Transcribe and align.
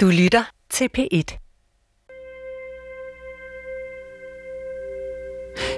Du 0.00 0.06
lytter 0.06 0.42
til 0.70 0.88
P1. 0.98 1.38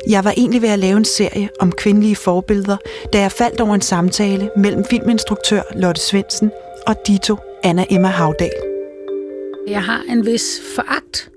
Jeg 0.09 0.25
var 0.25 0.35
egentlig 0.37 0.63
ved 0.63 0.69
at 0.69 0.79
lave 0.79 0.97
en 0.97 1.05
serie 1.05 1.49
om 1.61 1.73
kvindelige 1.73 2.17
forbilleder, 2.17 2.77
da 3.13 3.21
jeg 3.21 3.33
faldt 3.33 3.61
over 3.61 3.75
en 3.75 3.81
samtale 3.81 4.51
mellem 4.57 4.85
filminstruktør 4.85 5.63
Lotte 5.77 6.01
Svendsen 6.01 6.51
og 6.87 6.97
Dito 7.07 7.37
Anna 7.65 7.85
Emma 7.91 8.09
Havdal. 8.09 8.53
Jeg 9.69 9.83
har 9.83 10.03
en 10.11 10.27
vis 10.27 10.61
foragt 10.75 11.30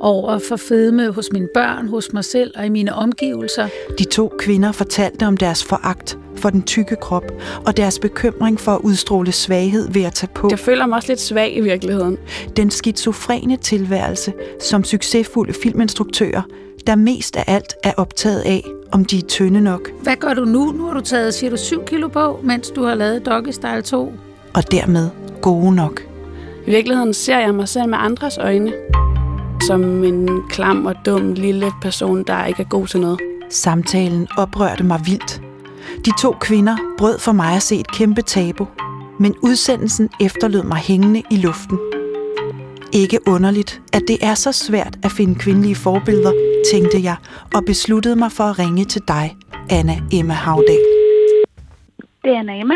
over 0.00 0.38
for 0.48 0.56
fedme 0.56 1.10
hos 1.10 1.28
mine 1.32 1.48
børn, 1.54 1.88
hos 1.88 2.12
mig 2.12 2.24
selv 2.24 2.52
og 2.56 2.66
i 2.66 2.68
mine 2.68 2.94
omgivelser. 2.94 3.68
De 3.98 4.04
to 4.04 4.32
kvinder 4.38 4.72
fortalte 4.72 5.26
om 5.26 5.36
deres 5.36 5.64
foragt 5.64 6.18
for 6.36 6.50
den 6.50 6.62
tykke 6.62 6.96
krop 6.96 7.24
og 7.66 7.76
deres 7.76 7.98
bekymring 7.98 8.60
for 8.60 8.72
at 8.72 8.80
udstråle 8.80 9.32
svaghed 9.32 9.92
ved 9.92 10.02
at 10.02 10.12
tage 10.12 10.30
på. 10.34 10.48
Jeg 10.50 10.58
føler 10.58 10.86
mig 10.86 10.96
også 10.96 11.08
lidt 11.08 11.20
svag 11.20 11.56
i 11.56 11.60
virkeligheden. 11.60 12.18
Den 12.56 12.70
skizofrene 12.70 13.56
tilværelse 13.56 14.32
som 14.60 14.84
succesfulde 14.84 15.52
filminstruktører, 15.62 16.42
der 16.86 16.96
mest 16.96 17.36
af 17.36 17.44
alt 17.46 17.74
er 17.84 17.92
optaget 17.96 18.40
af, 18.40 18.64
om 18.92 19.04
de 19.04 19.18
er 19.18 19.22
tynde 19.22 19.60
nok. 19.60 19.90
Hvad 20.02 20.16
gør 20.16 20.34
du 20.34 20.44
nu? 20.44 20.72
Nu 20.72 20.86
har 20.86 20.94
du 20.94 21.00
taget, 21.00 21.34
siger 21.34 21.50
du, 21.50 21.56
7 21.56 21.84
kilo 21.84 22.08
på, 22.08 22.40
mens 22.42 22.70
du 22.70 22.82
har 22.82 22.94
lavet 22.94 23.26
Doggy 23.26 23.50
Style 23.50 23.82
2. 23.82 24.12
Og 24.54 24.72
dermed 24.72 25.08
gode 25.42 25.74
nok. 25.74 26.02
I 26.66 26.70
virkeligheden 26.70 27.14
ser 27.14 27.38
jeg 27.38 27.54
mig 27.54 27.68
selv 27.68 27.88
med 27.88 27.98
andres 28.00 28.38
øjne. 28.38 28.72
Som 29.66 30.04
en 30.04 30.42
klam 30.48 30.86
og 30.86 30.94
dum 31.06 31.32
lille 31.32 31.72
person, 31.82 32.22
der 32.22 32.44
ikke 32.44 32.62
er 32.62 32.66
god 32.66 32.86
til 32.86 33.00
noget. 33.00 33.20
Samtalen 33.50 34.28
oprørte 34.36 34.84
mig 34.84 35.00
vildt. 35.06 35.42
De 36.04 36.10
to 36.20 36.32
kvinder 36.40 36.76
brød 36.98 37.18
for 37.18 37.32
mig 37.32 37.56
at 37.56 37.62
se 37.62 37.76
et 37.76 37.92
kæmpe 37.92 38.22
tabu, 38.22 38.68
men 39.20 39.34
udsendelsen 39.42 40.08
efterlod 40.20 40.62
mig 40.62 40.78
hængende 40.78 41.22
i 41.30 41.36
luften. 41.36 41.78
Ikke 42.92 43.18
underligt, 43.26 43.80
at 43.92 44.02
det 44.08 44.18
er 44.22 44.34
så 44.34 44.52
svært 44.52 44.98
at 45.02 45.12
finde 45.12 45.34
kvindelige 45.34 45.74
forbilleder, 45.74 46.32
tænkte 46.72 47.02
jeg, 47.02 47.16
og 47.54 47.64
besluttede 47.64 48.16
mig 48.16 48.32
for 48.32 48.44
at 48.44 48.58
ringe 48.58 48.84
til 48.84 49.02
dig, 49.08 49.36
Anna 49.70 50.00
Emma 50.12 50.34
Havdal. 50.34 50.78
Det 52.24 52.30
er 52.32 52.38
Anna 52.38 52.60
Emma. 52.60 52.74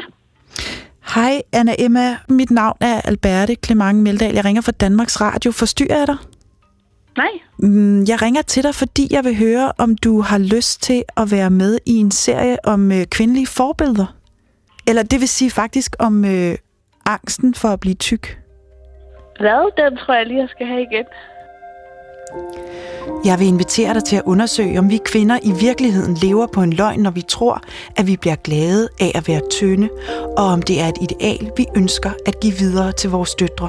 Hej 1.14 1.42
Anna 1.52 1.74
Emma, 1.78 2.16
mit 2.28 2.50
navn 2.50 2.76
er 2.80 3.00
Alberte 3.00 3.56
Clement 3.64 3.98
Meldal. 3.98 4.34
Jeg 4.34 4.44
ringer 4.44 4.62
fra 4.62 4.72
Danmarks 4.72 5.20
Radio. 5.20 5.52
Forstyrrer 5.52 5.98
jeg 5.98 6.06
dig? 6.06 6.16
Nej. 7.16 7.28
Mm, 7.58 8.04
Jeg 8.08 8.22
ringer 8.22 8.42
til 8.42 8.62
dig, 8.62 8.74
fordi 8.74 9.08
jeg 9.10 9.24
vil 9.24 9.36
høre, 9.36 9.72
om 9.78 9.96
du 9.96 10.20
har 10.20 10.38
lyst 10.38 10.82
til 10.82 11.04
at 11.16 11.30
være 11.30 11.50
med 11.50 11.78
i 11.86 11.96
en 11.96 12.10
serie 12.10 12.56
om 12.64 12.92
øh, 12.92 13.04
kvindelige 13.06 13.46
forbilleder. 13.46 14.14
Eller 14.88 15.02
det 15.02 15.20
vil 15.20 15.28
sige 15.28 15.50
faktisk 15.50 15.96
om 15.98 16.24
øh, 16.24 16.54
angsten 17.06 17.54
for 17.54 17.68
at 17.68 17.80
blive 17.80 17.94
tyk. 17.94 18.38
Hvad? 19.40 19.72
Den 19.76 19.96
tror 19.98 20.14
jeg 20.14 20.26
lige, 20.26 20.40
jeg 20.40 20.48
skal 20.48 20.66
have 20.66 20.80
igen. 20.82 21.04
Jeg 23.24 23.38
vil 23.38 23.46
invitere 23.46 23.94
dig 23.94 24.04
til 24.04 24.16
at 24.16 24.22
undersøge, 24.26 24.78
om 24.78 24.90
vi 24.90 24.98
kvinder 25.04 25.38
i 25.42 25.52
virkeligheden 25.60 26.14
lever 26.14 26.46
på 26.46 26.60
en 26.62 26.72
løgn, 26.72 27.00
når 27.00 27.10
vi 27.10 27.22
tror, 27.28 27.62
at 27.96 28.06
vi 28.06 28.16
bliver 28.16 28.36
glade 28.36 28.88
af 29.00 29.12
at 29.14 29.28
være 29.28 29.40
tynde, 29.50 29.88
og 30.38 30.44
om 30.44 30.62
det 30.62 30.80
er 30.80 30.86
et 30.88 30.98
ideal, 31.00 31.50
vi 31.56 31.66
ønsker 31.76 32.10
at 32.26 32.40
give 32.40 32.52
videre 32.52 32.92
til 32.92 33.10
vores 33.10 33.34
døtre. 33.34 33.68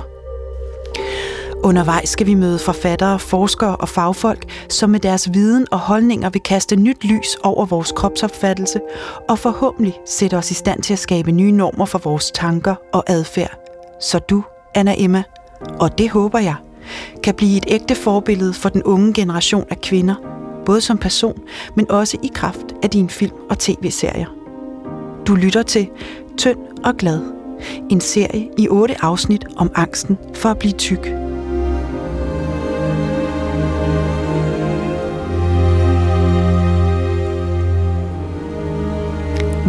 Undervejs 1.63 2.09
skal 2.09 2.27
vi 2.27 2.33
møde 2.33 2.59
forfattere, 2.59 3.19
forskere 3.19 3.75
og 3.75 3.89
fagfolk, 3.89 4.45
som 4.69 4.89
med 4.89 4.99
deres 4.99 5.33
viden 5.33 5.67
og 5.71 5.79
holdninger 5.79 6.29
vil 6.29 6.41
kaste 6.41 6.75
nyt 6.75 7.03
lys 7.03 7.35
over 7.43 7.65
vores 7.65 7.91
kropsopfattelse 7.91 8.79
og 9.29 9.39
forhåbentlig 9.39 9.99
sætte 10.05 10.37
os 10.37 10.51
i 10.51 10.53
stand 10.53 10.81
til 10.81 10.93
at 10.93 10.99
skabe 10.99 11.31
nye 11.31 11.51
normer 11.51 11.85
for 11.85 11.99
vores 11.99 12.31
tanker 12.31 12.75
og 12.93 13.03
adfærd. 13.07 13.59
Så 14.01 14.19
du, 14.19 14.43
Anna 14.75 14.95
Emma, 14.97 15.23
og 15.79 15.97
det 15.97 16.09
håber 16.09 16.39
jeg, 16.39 16.55
kan 17.23 17.35
blive 17.35 17.57
et 17.57 17.65
ægte 17.67 17.95
forbillede 17.95 18.53
for 18.53 18.69
den 18.69 18.83
unge 18.83 19.13
generation 19.13 19.65
af 19.69 19.81
kvinder, 19.81 20.15
både 20.65 20.81
som 20.81 20.97
person, 20.97 21.41
men 21.75 21.91
også 21.91 22.17
i 22.23 22.31
kraft 22.33 22.73
af 22.83 22.89
dine 22.89 23.09
film 23.09 23.35
og 23.49 23.59
tv-serier. 23.59 24.27
Du 25.27 25.35
lytter 25.35 25.63
til 25.63 25.89
Tynd 26.37 26.59
og 26.83 26.97
Glad, 26.97 27.19
en 27.89 28.01
serie 28.01 28.49
i 28.57 28.67
otte 28.67 28.95
afsnit 29.03 29.45
om 29.57 29.71
angsten 29.75 30.17
for 30.33 30.49
at 30.49 30.59
blive 30.59 30.73
tyk. 30.73 31.22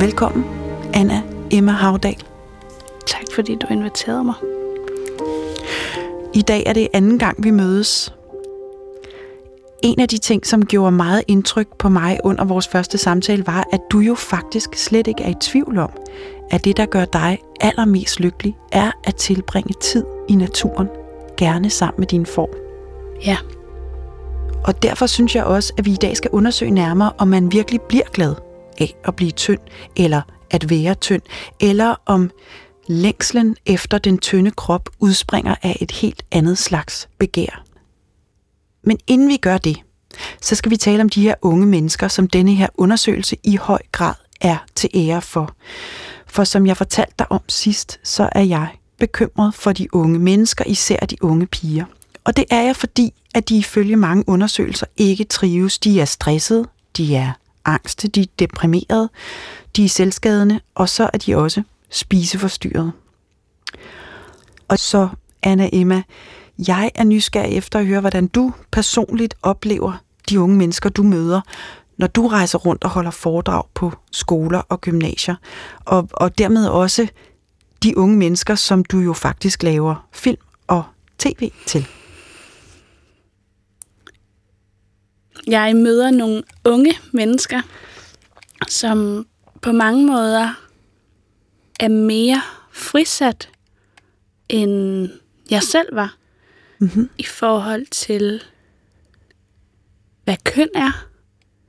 Velkommen, 0.04 0.44
Anna 0.94 1.22
Emma 1.50 1.72
Havdal. 1.72 2.16
Tak 3.06 3.22
fordi 3.34 3.54
du 3.54 3.66
inviterede 3.70 4.24
mig. 4.24 4.34
I 6.34 6.42
dag 6.42 6.62
er 6.66 6.72
det 6.72 6.88
anden 6.92 7.18
gang, 7.18 7.44
vi 7.44 7.50
mødes. 7.50 8.14
En 9.82 10.00
af 10.00 10.08
de 10.08 10.18
ting, 10.18 10.46
som 10.46 10.66
gjorde 10.66 10.92
meget 10.92 11.22
indtryk 11.28 11.68
på 11.78 11.88
mig 11.88 12.18
under 12.24 12.44
vores 12.44 12.68
første 12.68 12.98
samtale, 12.98 13.46
var, 13.46 13.68
at 13.72 13.80
du 13.92 13.98
jo 13.98 14.14
faktisk 14.14 14.74
slet 14.74 15.06
ikke 15.06 15.22
er 15.22 15.30
i 15.30 15.34
tvivl 15.40 15.78
om, 15.78 15.90
at 16.50 16.64
det, 16.64 16.76
der 16.76 16.86
gør 16.86 17.04
dig 17.04 17.38
allermest 17.60 18.20
lykkelig, 18.20 18.56
er 18.72 18.90
at 19.04 19.14
tilbringe 19.14 19.74
tid 19.80 20.04
i 20.28 20.34
naturen, 20.34 20.88
gerne 21.36 21.70
sammen 21.70 22.00
med 22.00 22.06
dine 22.06 22.26
får. 22.26 22.50
Ja. 23.26 23.36
Og 24.64 24.82
derfor 24.82 25.06
synes 25.06 25.36
jeg 25.36 25.44
også, 25.44 25.72
at 25.78 25.84
vi 25.84 25.90
i 25.90 25.98
dag 26.02 26.16
skal 26.16 26.30
undersøge 26.30 26.70
nærmere, 26.70 27.12
om 27.18 27.28
man 27.28 27.52
virkelig 27.52 27.80
bliver 27.80 28.06
glad 28.12 28.34
af 28.80 28.94
at 29.04 29.16
blive 29.16 29.30
tynd, 29.30 29.60
eller 29.96 30.22
at 30.50 30.70
være 30.70 30.94
tynd, 30.94 31.22
eller 31.60 31.94
om 32.06 32.30
længslen 32.88 33.56
efter 33.66 33.98
den 33.98 34.18
tynde 34.18 34.50
krop 34.50 34.88
udspringer 34.98 35.54
af 35.62 35.76
et 35.80 35.90
helt 35.90 36.22
andet 36.32 36.58
slags 36.58 37.08
begær. 37.18 37.64
Men 38.82 38.98
inden 39.06 39.28
vi 39.28 39.36
gør 39.36 39.58
det, 39.58 39.76
så 40.40 40.54
skal 40.54 40.70
vi 40.70 40.76
tale 40.76 41.02
om 41.02 41.08
de 41.08 41.22
her 41.22 41.34
unge 41.42 41.66
mennesker, 41.66 42.08
som 42.08 42.28
denne 42.28 42.54
her 42.54 42.68
undersøgelse 42.74 43.36
i 43.44 43.56
høj 43.56 43.80
grad 43.92 44.14
er 44.40 44.56
til 44.74 44.90
ære 44.94 45.22
for. 45.22 45.54
For 46.26 46.44
som 46.44 46.66
jeg 46.66 46.76
fortalte 46.76 47.14
dig 47.18 47.32
om 47.32 47.40
sidst, 47.48 48.00
så 48.02 48.28
er 48.32 48.42
jeg 48.42 48.68
bekymret 48.98 49.54
for 49.54 49.72
de 49.72 49.94
unge 49.94 50.18
mennesker, 50.18 50.64
især 50.66 50.96
de 50.96 51.24
unge 51.24 51.46
piger. 51.46 51.84
Og 52.24 52.36
det 52.36 52.44
er 52.50 52.62
jeg, 52.62 52.76
fordi 52.76 53.14
at 53.34 53.48
de 53.48 53.56
ifølge 53.56 53.96
mange 53.96 54.24
undersøgelser 54.26 54.86
ikke 54.96 55.24
trives. 55.24 55.78
De 55.78 56.00
er 56.00 56.04
stressede, 56.04 56.66
de 56.96 57.16
er 57.16 57.32
angste, 57.64 58.08
de 58.08 58.20
er 58.20 58.26
deprimerede, 58.38 59.08
de 59.76 59.84
er 59.84 59.88
selvskadende, 59.88 60.60
og 60.74 60.88
så 60.88 61.10
er 61.12 61.18
de 61.18 61.36
også 61.36 61.62
spiseforstyrrede. 61.90 62.92
Og 64.68 64.78
så, 64.78 65.08
Anna 65.42 65.68
Emma, 65.72 66.02
jeg 66.68 66.90
er 66.94 67.04
nysgerrig 67.04 67.56
efter 67.56 67.78
at 67.78 67.86
høre, 67.86 68.00
hvordan 68.00 68.26
du 68.26 68.52
personligt 68.70 69.34
oplever 69.42 69.92
de 70.28 70.40
unge 70.40 70.56
mennesker, 70.56 70.90
du 70.90 71.02
møder, 71.02 71.40
når 71.96 72.06
du 72.06 72.26
rejser 72.28 72.58
rundt 72.58 72.84
og 72.84 72.90
holder 72.90 73.10
foredrag 73.10 73.62
på 73.74 73.92
skoler 74.12 74.58
og 74.58 74.80
gymnasier, 74.80 75.36
og, 75.84 76.08
og 76.12 76.38
dermed 76.38 76.66
også 76.66 77.06
de 77.82 77.98
unge 77.98 78.16
mennesker, 78.16 78.54
som 78.54 78.84
du 78.84 78.98
jo 78.98 79.12
faktisk 79.12 79.62
laver 79.62 80.08
film 80.12 80.40
og 80.66 80.82
tv 81.18 81.50
til. 81.66 81.86
Jeg 85.46 85.76
møder 85.76 86.10
nogle 86.10 86.42
unge 86.64 86.94
mennesker, 87.12 87.60
som 88.68 89.26
på 89.62 89.72
mange 89.72 90.06
måder 90.06 90.54
er 91.80 91.88
mere 91.88 92.42
frisat, 92.72 93.50
end 94.48 95.08
jeg 95.50 95.62
selv 95.62 95.96
var, 95.96 96.16
Mm-hmm. 96.78 97.10
i 97.18 97.22
forhold 97.24 97.86
til, 97.86 98.42
hvad 100.24 100.36
køn 100.44 100.68
er, 100.74 101.06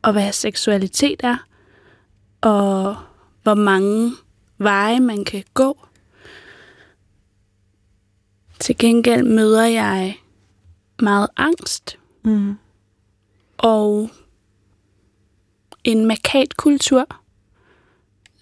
og 0.01 0.11
hvad 0.11 0.31
seksualitet 0.31 1.19
er, 1.23 1.37
og 2.41 2.95
hvor 3.43 3.53
mange 3.53 4.11
veje 4.57 4.99
man 4.99 5.25
kan 5.25 5.43
gå. 5.53 5.85
Til 8.59 8.77
gengæld 8.77 9.23
møder 9.23 9.65
jeg 9.65 10.17
meget 11.01 11.27
angst 11.37 11.97
Mm. 12.23 12.55
Og 13.57 14.09
en 15.83 16.05
markat 16.05 16.57
kultur, 16.57 17.07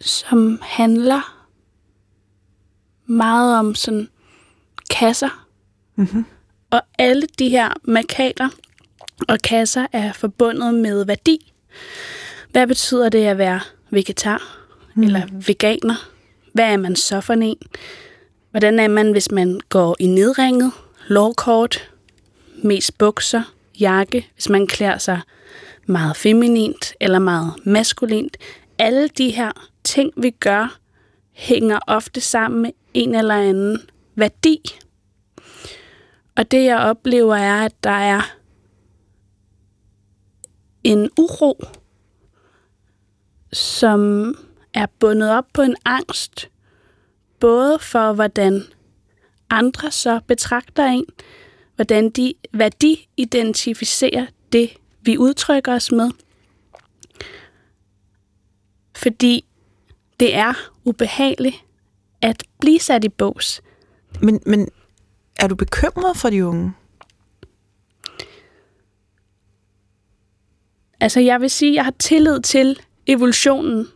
som 0.01 0.59
handler 0.61 1.45
meget 3.05 3.59
om 3.59 3.75
sådan 3.75 4.09
kasser. 4.89 5.47
Mm-hmm. 5.95 6.25
Og 6.71 6.81
alle 6.97 7.27
de 7.39 7.49
her 7.49 7.73
markater 7.83 8.49
og 9.27 9.39
kasser 9.39 9.87
er 9.91 10.13
forbundet 10.13 10.73
med 10.73 11.05
værdi. 11.05 11.53
Hvad 12.51 12.67
betyder 12.67 13.09
det 13.09 13.25
at 13.25 13.37
være 13.37 13.59
vegetar 13.89 14.57
mm. 14.95 15.03
eller 15.03 15.21
veganer? 15.47 16.09
Hvad 16.53 16.65
er 16.65 16.77
man 16.77 16.95
så 16.95 17.21
for 17.21 17.33
en? 17.33 17.57
Hvordan 18.51 18.79
er 18.79 18.87
man, 18.87 19.11
hvis 19.11 19.31
man 19.31 19.59
går 19.69 19.95
i 19.99 20.07
nedringet, 20.07 20.71
lovkort, 21.07 21.91
mest 22.63 22.97
bukser, 22.97 23.52
jakke, 23.79 24.27
hvis 24.33 24.49
man 24.49 24.67
klæder 24.67 24.97
sig 24.97 25.21
meget 25.85 26.17
feminint 26.17 26.93
eller 26.99 27.19
meget 27.19 27.53
maskulint? 27.65 28.37
Alle 28.77 29.07
de 29.07 29.29
her 29.29 29.51
ting, 29.83 30.11
vi 30.17 30.29
gør, 30.29 30.79
hænger 31.31 31.79
ofte 31.87 32.21
sammen 32.21 32.61
med 32.61 32.71
en 32.93 33.15
eller 33.15 33.35
anden 33.35 33.79
værdi. 34.15 34.59
Og 36.35 36.51
det 36.51 36.63
jeg 36.63 36.77
oplever 36.77 37.35
er, 37.35 37.65
at 37.65 37.83
der 37.83 37.89
er 37.89 38.21
en 40.83 41.09
uro, 41.17 41.63
som 43.53 44.33
er 44.73 44.85
bundet 44.99 45.31
op 45.31 45.45
på 45.53 45.61
en 45.61 45.75
angst, 45.85 46.49
både 47.39 47.79
for 47.79 48.13
hvordan 48.13 48.63
andre 49.49 49.91
så 49.91 50.19
betragter 50.27 50.85
en, 50.85 51.05
hvordan 51.75 52.09
de, 52.09 52.33
hvad 52.51 52.71
de 52.71 52.97
identificerer 53.17 54.25
det, 54.51 54.69
vi 55.01 55.17
udtrykker 55.17 55.73
os 55.73 55.91
med. 55.91 56.11
Fordi 58.95 59.45
det 60.19 60.35
er 60.35 60.53
ubehageligt 60.83 61.55
at 62.21 62.43
blive 62.59 62.79
sat 62.79 63.03
i 63.03 63.09
bås. 63.09 63.61
Men, 64.21 64.39
men 64.45 64.69
er 65.35 65.47
du 65.47 65.55
bekymret 65.55 66.17
for 66.17 66.29
de 66.29 66.45
unge? 66.45 66.73
Altså 70.99 71.19
jeg 71.19 71.41
vil 71.41 71.49
sige, 71.49 71.71
at 71.71 71.75
jeg 71.75 71.83
har 71.83 71.93
tillid 71.99 72.41
til 72.41 72.79
evolutionen, 73.07 73.87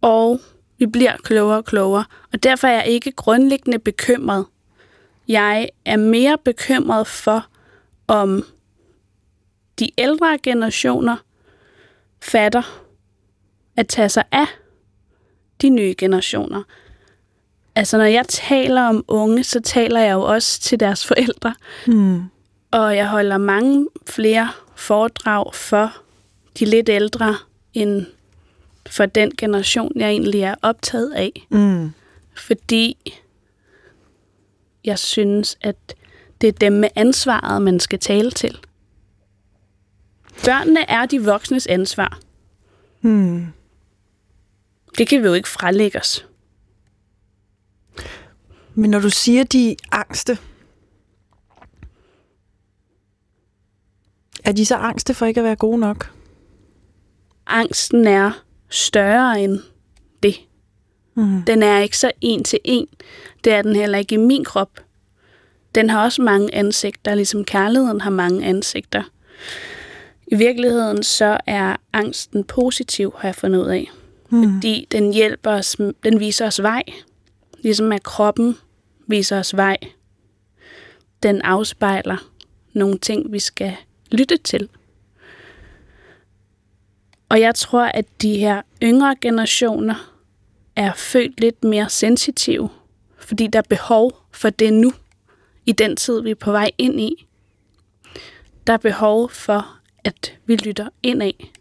og 0.00 0.40
vi 0.78 0.86
bliver 0.86 1.16
klogere 1.16 1.56
og 1.56 1.64
klogere, 1.64 2.04
og 2.32 2.42
derfor 2.42 2.68
er 2.68 2.72
jeg 2.72 2.86
ikke 2.86 3.12
grundlæggende 3.12 3.78
bekymret. 3.78 4.46
Jeg 5.28 5.68
er 5.84 5.96
mere 5.96 6.38
bekymret 6.44 7.06
for, 7.06 7.46
om 8.06 8.44
de 9.78 9.90
ældre 9.98 10.38
generationer 10.42 11.16
fatter 12.22 12.82
at 13.76 13.88
tage 13.88 14.08
sig 14.08 14.24
af 14.32 14.46
de 15.62 15.68
nye 15.68 15.94
generationer. 15.98 16.62
Altså, 17.74 17.98
når 17.98 18.04
jeg 18.04 18.26
taler 18.28 18.82
om 18.82 19.04
unge, 19.08 19.44
så 19.44 19.60
taler 19.60 20.00
jeg 20.00 20.12
jo 20.12 20.22
også 20.22 20.60
til 20.60 20.80
deres 20.80 21.06
forældre. 21.06 21.54
Hmm. 21.86 22.22
Og 22.70 22.96
jeg 22.96 23.08
holder 23.08 23.38
mange 23.38 23.88
flere 24.06 24.50
foredrag 24.74 25.54
for 25.54 25.96
de 26.58 26.64
lidt 26.64 26.88
ældre, 26.88 27.36
end 27.74 28.06
for 28.90 29.06
den 29.06 29.32
generation, 29.38 29.92
jeg 29.96 30.08
egentlig 30.08 30.40
er 30.40 30.54
optaget 30.62 31.12
af. 31.12 31.46
Mm. 31.50 31.92
Fordi 32.34 33.12
jeg 34.88 34.98
synes, 34.98 35.58
at 35.60 35.94
det 36.40 36.48
er 36.48 36.52
dem 36.52 36.72
med 36.72 36.88
ansvaret, 36.94 37.62
man 37.62 37.80
skal 37.80 37.98
tale 37.98 38.30
til. 38.30 38.58
Børnene 40.44 40.90
er 40.90 41.06
de 41.06 41.24
voksnes 41.24 41.66
ansvar. 41.66 42.20
Hmm. 43.00 43.46
Det 44.98 45.08
kan 45.08 45.22
vi 45.22 45.26
jo 45.26 45.34
ikke 45.34 45.48
frelægge 45.48 45.98
os. 45.98 46.26
Men 48.74 48.90
når 48.90 48.98
du 48.98 49.10
siger, 49.10 49.44
de 49.44 49.76
angste, 49.92 50.38
er 54.44 54.52
de 54.52 54.66
så 54.66 54.76
angste 54.76 55.14
for 55.14 55.26
ikke 55.26 55.40
at 55.40 55.44
være 55.44 55.56
gode 55.56 55.78
nok? 55.78 56.12
Angsten 57.46 58.06
er 58.06 58.44
større 58.68 59.40
end 59.40 59.60
det. 60.22 60.47
Mm. 61.18 61.42
Den 61.42 61.62
er 61.62 61.78
ikke 61.78 61.98
så 61.98 62.10
en 62.20 62.44
til 62.44 62.58
en. 62.64 62.88
Det 63.44 63.52
er 63.52 63.62
den 63.62 63.76
heller 63.76 63.98
ikke 63.98 64.14
i 64.14 64.18
min 64.18 64.44
krop. 64.44 64.80
Den 65.74 65.90
har 65.90 66.04
også 66.04 66.22
mange 66.22 66.54
ansigter, 66.54 67.14
ligesom 67.14 67.44
kærligheden 67.44 68.00
har 68.00 68.10
mange 68.10 68.46
ansigter. 68.46 69.02
I 70.26 70.34
virkeligheden 70.34 71.02
så 71.02 71.38
er 71.46 71.76
angsten 71.92 72.44
positiv, 72.44 73.14
har 73.16 73.28
jeg 73.28 73.34
fundet 73.34 73.60
ud 73.60 73.66
af. 73.66 73.90
Mm. 74.30 74.54
Fordi 74.54 74.88
den 74.92 75.12
hjælper 75.12 75.50
os, 75.50 75.76
den 76.04 76.20
viser 76.20 76.46
os 76.46 76.62
vej. 76.62 76.82
Ligesom 77.62 77.92
at 77.92 78.02
kroppen 78.02 78.56
viser 79.06 79.38
os 79.38 79.56
vej. 79.56 79.76
Den 81.22 81.42
afspejler 81.42 82.16
nogle 82.72 82.98
ting, 82.98 83.32
vi 83.32 83.38
skal 83.38 83.76
lytte 84.10 84.36
til. 84.36 84.68
Og 87.28 87.40
jeg 87.40 87.54
tror, 87.54 87.84
at 87.84 88.04
de 88.22 88.38
her 88.38 88.62
yngre 88.82 89.16
generationer 89.20 90.07
er 90.78 90.92
født 90.94 91.40
lidt 91.40 91.64
mere 91.64 91.88
sensitive, 91.88 92.68
fordi 93.18 93.46
der 93.46 93.58
er 93.58 93.62
behov 93.68 94.26
for 94.32 94.50
det 94.50 94.72
nu, 94.72 94.92
i 95.66 95.72
den 95.72 95.96
tid, 95.96 96.22
vi 96.22 96.30
er 96.30 96.34
på 96.34 96.52
vej 96.52 96.70
ind 96.78 97.00
i. 97.00 97.26
Der 98.66 98.72
er 98.72 98.76
behov 98.76 99.30
for, 99.30 99.78
at 100.04 100.38
vi 100.46 100.56
lytter 100.56 100.88
ind 101.02 101.22
af. 101.22 101.52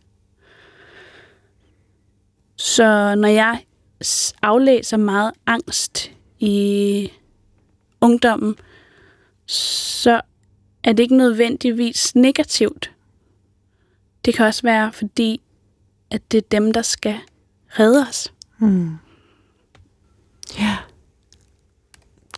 Så 2.55 3.15
når 3.15 3.27
jeg 3.27 3.63
aflæser 4.41 4.97
meget 4.97 5.31
angst 5.45 6.11
i 6.39 7.11
ungdommen, 8.01 8.55
så 9.45 10.21
er 10.83 10.93
det 10.93 11.03
ikke 11.03 11.17
nødvendigvis 11.17 12.15
negativt. 12.15 12.91
Det 14.25 14.33
kan 14.33 14.45
også 14.45 14.61
være, 14.61 14.93
fordi 14.93 15.41
at 16.11 16.31
det 16.31 16.37
er 16.37 16.47
dem, 16.51 16.73
der 16.73 16.81
skal 16.81 17.19
redde 17.69 18.07
os. 18.09 18.33
Mm. 18.59 18.97
Ja. 20.59 20.77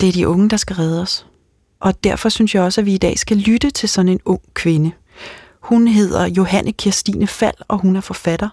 Det 0.01 0.09
er 0.09 0.13
de 0.13 0.27
unge, 0.27 0.49
der 0.49 0.57
skal 0.57 0.75
redde 0.75 1.01
os. 1.01 1.25
Og 1.79 2.03
derfor 2.03 2.29
synes 2.29 2.55
jeg 2.55 2.63
også, 2.63 2.81
at 2.81 2.85
vi 2.85 2.93
i 2.93 2.97
dag 2.97 3.19
skal 3.19 3.37
lytte 3.37 3.69
til 3.69 3.89
sådan 3.89 4.09
en 4.09 4.19
ung 4.25 4.41
kvinde. 4.53 4.91
Hun 5.59 5.87
hedder 5.87 6.25
Johanne 6.25 6.71
Kirstine 6.71 7.27
Fald, 7.27 7.55
og 7.67 7.77
hun 7.81 7.95
er 7.95 8.01
forfatter, 8.01 8.49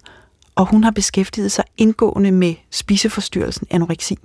og 0.55 0.67
hun 0.67 0.85
har 0.85 0.91
beskæftiget 0.91 1.53
sig 1.53 1.65
indgående 1.77 2.33
med 2.33 2.55
spiseforstyrrelsen 2.71 3.67
anoreksi. 3.71 4.19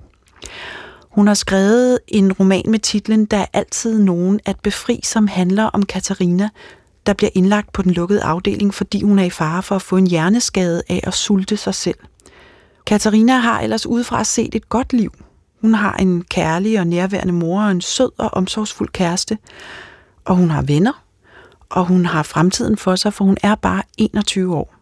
Hun 1.09 1.27
har 1.27 1.33
skrevet 1.33 1.99
en 2.07 2.33
roman 2.33 2.63
med 2.67 2.79
titlen 2.79 3.25
Der 3.25 3.37
er 3.37 3.45
altid 3.53 3.99
nogen 3.99 4.39
at 4.45 4.59
befri, 4.59 4.99
som 5.03 5.27
handler 5.27 5.63
om 5.63 5.85
Katarina, 5.85 6.49
der 7.05 7.13
bliver 7.13 7.29
indlagt 7.33 7.73
på 7.73 7.81
den 7.81 7.91
lukkede 7.91 8.23
afdeling, 8.23 8.73
fordi 8.73 9.03
hun 9.03 9.19
er 9.19 9.23
i 9.23 9.29
fare 9.29 9.63
for 9.63 9.75
at 9.75 9.81
få 9.81 9.97
en 9.97 10.07
hjerneskade 10.07 10.83
af 10.89 10.99
at 11.03 11.13
sulte 11.13 11.57
sig 11.57 11.75
selv. 11.75 11.97
Katarina 12.85 13.37
har 13.37 13.61
ellers 13.61 13.85
udefra 13.85 14.23
set 14.23 14.55
et 14.55 14.69
godt 14.69 14.93
liv. 14.93 15.11
Hun 15.61 15.73
har 15.73 15.93
en 15.93 16.23
kærlig 16.23 16.79
og 16.79 16.87
nærværende 16.87 17.33
mor 17.33 17.63
og 17.63 17.71
en 17.71 17.81
sød 17.81 18.11
og 18.17 18.33
omsorgsfuld 18.33 18.89
kæreste. 18.89 19.37
Og 20.25 20.35
hun 20.35 20.49
har 20.49 20.61
venner, 20.61 21.03
og 21.69 21.85
hun 21.85 22.05
har 22.05 22.23
fremtiden 22.23 22.77
for 22.77 22.95
sig, 22.95 23.13
for 23.13 23.25
hun 23.25 23.37
er 23.43 23.55
bare 23.55 23.83
21 23.97 24.55
år. 24.55 24.75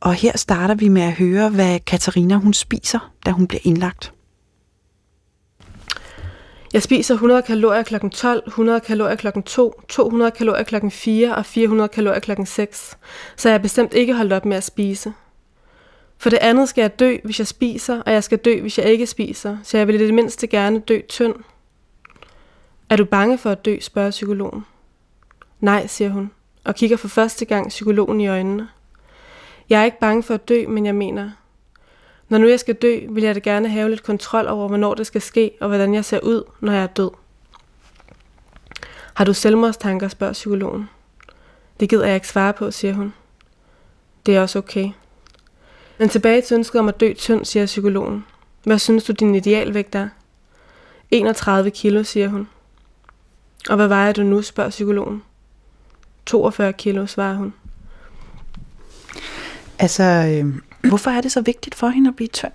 Og 0.00 0.14
her 0.14 0.36
starter 0.36 0.74
vi 0.74 0.88
med 0.88 1.02
at 1.02 1.12
høre, 1.12 1.48
hvad 1.48 1.80
Katarina 1.80 2.34
hun 2.34 2.52
spiser, 2.52 3.12
da 3.26 3.30
hun 3.30 3.46
bliver 3.46 3.60
indlagt. 3.64 4.12
Jeg 6.72 6.82
spiser 6.82 7.14
100 7.14 7.42
kalorier 7.42 7.82
kl. 7.82 8.08
12, 8.12 8.42
100 8.46 8.80
kalorier 8.80 9.16
kl. 9.16 9.26
2, 9.46 9.82
200 9.88 10.30
kalorier 10.30 10.62
kl. 10.62 10.90
4 10.90 11.34
og 11.34 11.46
400 11.46 11.88
kalorier 11.88 12.20
kl. 12.20 12.32
6. 12.44 12.98
Så 13.36 13.48
jeg 13.48 13.54
er 13.54 13.62
bestemt 13.62 13.94
ikke 13.94 14.14
holdt 14.14 14.32
op 14.32 14.44
med 14.44 14.56
at 14.56 14.64
spise. 14.64 15.12
For 16.18 16.30
det 16.30 16.38
andet 16.38 16.68
skal 16.68 16.82
jeg 16.82 16.98
dø, 16.98 17.16
hvis 17.24 17.38
jeg 17.38 17.46
spiser, 17.46 18.02
og 18.02 18.12
jeg 18.12 18.24
skal 18.24 18.38
dø, 18.38 18.60
hvis 18.60 18.78
jeg 18.78 18.86
ikke 18.86 19.06
spiser, 19.06 19.56
så 19.62 19.78
jeg 19.78 19.86
vil 19.86 19.94
i 19.94 20.06
det 20.06 20.14
mindste 20.14 20.46
gerne 20.46 20.80
dø 20.80 21.00
tynd. 21.08 21.34
Er 22.90 22.96
du 22.96 23.04
bange 23.04 23.38
for 23.38 23.50
at 23.50 23.64
dø, 23.64 23.76
spørger 23.80 24.10
psykologen. 24.10 24.64
Nej, 25.60 25.86
siger 25.86 26.10
hun, 26.10 26.30
og 26.64 26.74
kigger 26.74 26.96
for 26.96 27.08
første 27.08 27.44
gang 27.44 27.68
psykologen 27.68 28.20
i 28.20 28.28
øjnene. 28.28 28.68
Jeg 29.68 29.80
er 29.80 29.84
ikke 29.84 30.00
bange 30.00 30.22
for 30.22 30.34
at 30.34 30.48
dø, 30.48 30.64
men 30.68 30.86
jeg 30.86 30.94
mener, 30.94 31.30
når 32.28 32.38
nu 32.38 32.48
jeg 32.48 32.60
skal 32.60 32.74
dø, 32.74 33.00
vil 33.08 33.24
jeg 33.24 33.34
da 33.34 33.40
gerne 33.40 33.68
have 33.68 33.90
lidt 33.90 34.02
kontrol 34.02 34.46
over, 34.46 34.68
hvornår 34.68 34.94
det 34.94 35.06
skal 35.06 35.20
ske, 35.20 35.50
og 35.60 35.68
hvordan 35.68 35.94
jeg 35.94 36.04
ser 36.04 36.20
ud, 36.20 36.42
når 36.60 36.72
jeg 36.72 36.82
er 36.82 36.86
død. 36.86 37.10
Har 39.14 39.24
du 39.24 39.34
selvmordstanker, 39.34 40.08
spørger 40.08 40.32
psykologen. 40.32 40.88
Det 41.80 41.88
gider 41.88 42.06
jeg 42.06 42.14
ikke 42.14 42.28
svare 42.28 42.52
på, 42.52 42.70
siger 42.70 42.94
hun. 42.94 43.14
Det 44.26 44.36
er 44.36 44.40
også 44.40 44.58
okay. 44.58 44.90
Men 45.98 46.08
tilbage 46.08 46.42
til 46.42 46.54
ønsket 46.54 46.78
om 46.80 46.88
at 46.88 47.00
dø 47.00 47.12
tynd, 47.12 47.44
siger 47.44 47.66
psykologen. 47.66 48.24
Hvad 48.64 48.78
synes 48.78 49.04
du, 49.04 49.12
din 49.12 49.34
idealvægt 49.34 49.94
er? 49.94 50.08
31 51.10 51.70
kilo, 51.70 52.02
siger 52.02 52.28
hun. 52.28 52.48
Og 53.68 53.76
hvad 53.76 53.88
vejer 53.88 54.12
du 54.12 54.22
nu, 54.22 54.42
spørger 54.42 54.70
psykologen. 54.70 55.22
42 56.26 56.72
kilo, 56.72 57.06
svarer 57.06 57.34
hun. 57.34 57.54
Altså, 59.78 60.02
øh, 60.02 60.54
hvorfor 60.88 61.10
er 61.10 61.20
det 61.20 61.32
så 61.32 61.40
vigtigt 61.40 61.74
for 61.74 61.88
hende 61.88 62.08
at 62.08 62.16
blive 62.16 62.28
tynd? 62.28 62.52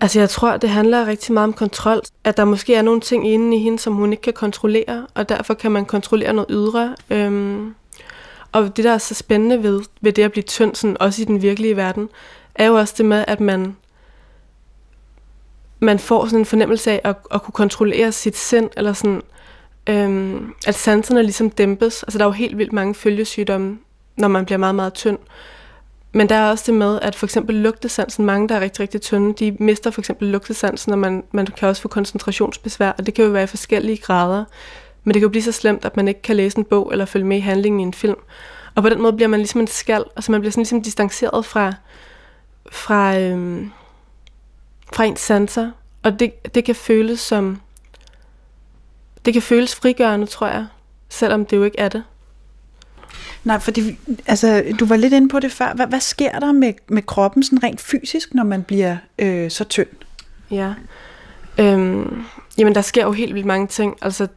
Altså 0.00 0.18
jeg 0.18 0.30
tror, 0.30 0.56
det 0.56 0.70
handler 0.70 1.06
rigtig 1.06 1.32
meget 1.32 1.44
om 1.44 1.52
kontrol. 1.52 2.00
At 2.24 2.36
der 2.36 2.44
måske 2.44 2.74
er 2.74 2.82
nogle 2.82 3.00
ting 3.00 3.28
inde 3.28 3.56
i 3.56 3.60
hende, 3.60 3.78
som 3.78 3.94
hun 3.94 4.12
ikke 4.12 4.22
kan 4.22 4.32
kontrollere, 4.32 5.06
og 5.14 5.28
derfor 5.28 5.54
kan 5.54 5.72
man 5.72 5.84
kontrollere 5.84 6.32
noget 6.32 6.46
ydre. 6.50 6.96
Øhm, 7.10 7.74
og 8.52 8.76
det, 8.76 8.84
der 8.84 8.92
er 8.92 8.98
så 8.98 9.14
spændende 9.14 9.62
ved, 9.62 9.82
ved 10.00 10.12
det 10.12 10.22
at 10.22 10.32
blive 10.32 10.42
tynd, 10.42 10.74
sådan, 10.74 10.96
også 11.00 11.22
i 11.22 11.24
den 11.24 11.42
virkelige 11.42 11.76
verden, 11.76 12.08
er 12.54 12.66
jo 12.66 12.74
også 12.74 12.94
det 12.98 13.06
med, 13.06 13.24
at 13.28 13.40
man, 13.40 13.76
man 15.80 15.98
får 15.98 16.24
sådan 16.24 16.38
en 16.38 16.46
fornemmelse 16.46 16.90
af 16.90 17.00
at, 17.04 17.16
at 17.34 17.42
kunne 17.42 17.52
kontrollere 17.52 18.12
sit 18.12 18.36
sind, 18.36 18.70
eller 18.76 18.92
sådan, 18.92 19.22
øhm, 19.88 20.54
at 20.66 20.74
sanserne 20.74 21.22
ligesom 21.22 21.50
dæmpes. 21.50 22.02
Altså 22.02 22.18
der 22.18 22.24
er 22.24 22.28
jo 22.28 22.32
helt 22.32 22.58
vildt 22.58 22.72
mange 22.72 22.94
følgesygdomme, 22.94 23.78
når 24.16 24.28
man 24.28 24.44
bliver 24.44 24.58
meget, 24.58 24.74
meget 24.74 24.94
tynd. 24.94 25.18
men 26.12 26.28
der 26.28 26.34
er 26.34 26.50
også 26.50 26.64
det 26.66 26.74
med, 26.74 26.98
at 27.02 27.14
for 27.14 27.26
eksempel 27.26 27.54
lugtesansen, 27.54 28.24
mange 28.24 28.48
der 28.48 28.54
er 28.54 28.60
rigtig, 28.60 28.80
rigtig 28.80 29.00
tynde, 29.00 29.34
de 29.34 29.56
mister 29.60 29.90
for 29.90 30.00
eksempel 30.00 30.28
lugtesansen, 30.28 30.92
og 30.92 30.98
man, 30.98 31.24
man 31.32 31.46
kan 31.46 31.68
også 31.68 31.82
få 31.82 31.88
koncentrationsbesvær, 31.88 32.92
og 32.98 33.06
det 33.06 33.14
kan 33.14 33.24
jo 33.24 33.30
være 33.30 33.44
i 33.44 33.46
forskellige 33.46 33.96
grader. 33.96 34.44
Men 35.08 35.14
det 35.14 35.20
kan 35.20 35.26
jo 35.26 35.30
blive 35.30 35.42
så 35.42 35.52
slemt, 35.52 35.84
at 35.84 35.96
man 35.96 36.08
ikke 36.08 36.22
kan 36.22 36.36
læse 36.36 36.58
en 36.58 36.64
bog 36.64 36.92
eller 36.92 37.04
følge 37.04 37.26
med 37.26 37.36
i 37.36 37.40
handlingen 37.40 37.80
i 37.80 37.82
en 37.82 37.94
film. 37.94 38.16
Og 38.74 38.82
på 38.82 38.88
den 38.88 39.02
måde 39.02 39.12
bliver 39.12 39.28
man 39.28 39.40
ligesom 39.40 39.60
en 39.60 39.66
skal, 39.66 40.04
altså 40.16 40.32
man 40.32 40.40
bliver 40.40 40.52
sådan 40.52 40.60
ligesom 40.60 40.82
distanceret 40.82 41.44
fra, 41.44 41.74
fra, 42.72 43.18
øhm, 43.18 43.70
fra 44.92 45.04
ens 45.04 45.20
sanser. 45.20 45.70
Og 46.02 46.20
det, 46.20 46.54
det 46.54 46.64
kan 46.64 46.74
føles 46.74 47.20
som, 47.20 47.60
det 49.24 49.32
kan 49.32 49.42
føles 49.42 49.74
frigørende, 49.74 50.26
tror 50.26 50.46
jeg, 50.46 50.66
selvom 51.08 51.46
det 51.46 51.56
jo 51.56 51.64
ikke 51.64 51.78
er 51.78 51.88
det. 51.88 52.04
Nej, 53.44 53.58
fordi 53.58 53.98
altså, 54.26 54.64
du 54.80 54.86
var 54.86 54.96
lidt 54.96 55.12
inde 55.12 55.28
på 55.28 55.40
det 55.40 55.52
før. 55.52 55.72
Hvad, 55.74 55.86
hvad 55.86 56.00
sker 56.00 56.38
der 56.38 56.52
med, 56.52 56.72
med 56.88 57.02
kroppen 57.02 57.42
sådan 57.42 57.62
rent 57.62 57.80
fysisk, 57.80 58.34
når 58.34 58.44
man 58.44 58.62
bliver 58.62 58.96
øh, 59.18 59.50
så 59.50 59.64
tynd? 59.64 59.88
Ja. 60.50 60.74
Øhm, 61.58 62.24
jamen, 62.58 62.74
der 62.74 62.80
sker 62.80 63.04
jo 63.04 63.12
helt 63.12 63.34
vildt 63.34 63.46
mange 63.46 63.66
ting. 63.66 63.96
Altså, 64.02 64.28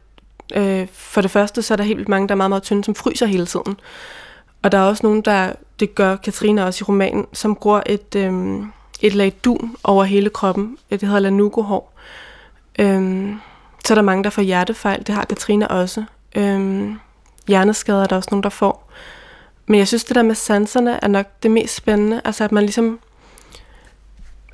øh, 0.54 0.86
for 0.92 1.20
det 1.20 1.30
første, 1.30 1.62
så 1.62 1.74
er 1.74 1.76
der 1.76 1.84
helt 1.84 1.96
vildt 1.96 2.08
mange, 2.08 2.28
der 2.28 2.34
er 2.34 2.36
meget, 2.36 2.50
meget 2.50 2.62
tynde, 2.62 2.84
som 2.84 2.94
fryser 2.94 3.26
hele 3.26 3.46
tiden. 3.46 3.76
Og 4.62 4.72
der 4.72 4.78
er 4.78 4.82
også 4.82 5.06
nogen, 5.06 5.22
der, 5.22 5.52
det 5.80 5.94
gør 5.94 6.16
Katrine 6.16 6.66
også 6.66 6.82
i 6.82 6.84
romanen, 6.88 7.26
som 7.32 7.56
gror 7.56 7.82
et, 7.86 8.14
øh, 8.16 8.62
et 9.00 9.14
lag 9.14 9.32
dun 9.44 9.76
over 9.84 10.04
hele 10.04 10.30
kroppen. 10.30 10.78
Øh, 10.90 11.00
det 11.00 11.08
hedder 11.08 11.20
lanugohår. 11.20 11.92
Øh, 12.78 13.32
så 13.84 13.92
er 13.92 13.94
der 13.94 14.02
mange, 14.02 14.24
der 14.24 14.30
får 14.30 14.42
hjertefejl. 14.42 15.06
Det 15.06 15.14
har 15.14 15.24
Katrine 15.24 15.68
også. 15.68 16.04
Øh, 16.34 16.90
hjerneskader 17.46 18.02
er 18.02 18.06
der 18.06 18.16
også 18.16 18.28
nogen, 18.32 18.42
der 18.42 18.48
får. 18.48 18.90
Men 19.66 19.78
jeg 19.78 19.88
synes, 19.88 20.04
det 20.04 20.16
der 20.16 20.22
med 20.22 20.34
sanserne 20.34 20.98
er 21.02 21.08
nok 21.08 21.26
det 21.42 21.50
mest 21.50 21.74
spændende. 21.74 22.20
Altså, 22.24 22.44
at 22.44 22.52
man 22.52 22.62
ligesom... 22.62 23.00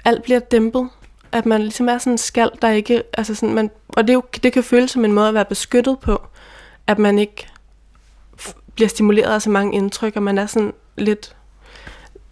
Alt 0.04 0.22
bliver 0.22 0.38
dæmpet. 0.38 0.88
At 1.32 1.46
man 1.46 1.60
ligesom 1.60 1.88
er 1.88 1.98
sådan 1.98 2.12
en 2.12 2.18
skal, 2.18 2.50
der 2.62 2.70
ikke... 2.70 3.02
Altså 3.12 3.34
sådan, 3.34 3.54
man, 3.54 3.70
og 3.88 4.02
det, 4.02 4.10
er 4.10 4.14
jo, 4.14 4.22
det 4.42 4.52
kan 4.52 4.64
føles 4.64 4.90
som 4.90 5.04
en 5.04 5.12
måde 5.12 5.28
at 5.28 5.34
være 5.34 5.44
beskyttet 5.44 5.98
på. 5.98 6.22
At 6.86 6.98
man 6.98 7.18
ikke 7.18 7.48
bliver 8.74 8.88
stimuleret 8.88 9.34
af 9.34 9.42
så 9.42 9.50
mange 9.50 9.76
indtryk, 9.76 10.16
og 10.16 10.22
man 10.22 10.38
er 10.38 10.46
sådan 10.46 10.72
lidt, 10.96 11.36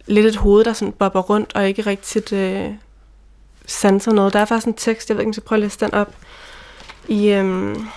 lidt 0.05 0.25
et 0.25 0.35
hoved, 0.35 0.63
der 0.63 0.73
sådan 0.73 0.91
bobber 0.91 1.21
rundt, 1.21 1.55
og 1.55 1.67
ikke 1.67 1.81
rigtigt 1.81 2.33
øh, 2.33 2.71
sanser 3.65 4.11
noget. 4.11 4.33
Der 4.33 4.39
er 4.39 4.45
faktisk 4.45 4.67
en 4.67 4.73
tekst, 4.73 5.09
jeg 5.09 5.17
ved 5.17 5.21
ikke, 5.21 5.27
om 5.27 5.29
jeg 5.29 5.35
skal 5.35 5.47
prøve 5.47 5.57
at 5.57 5.61
læse 5.61 5.79
den 5.79 5.93
op. 5.93 6.15
I, 7.07 7.27
øhm, 7.29 7.87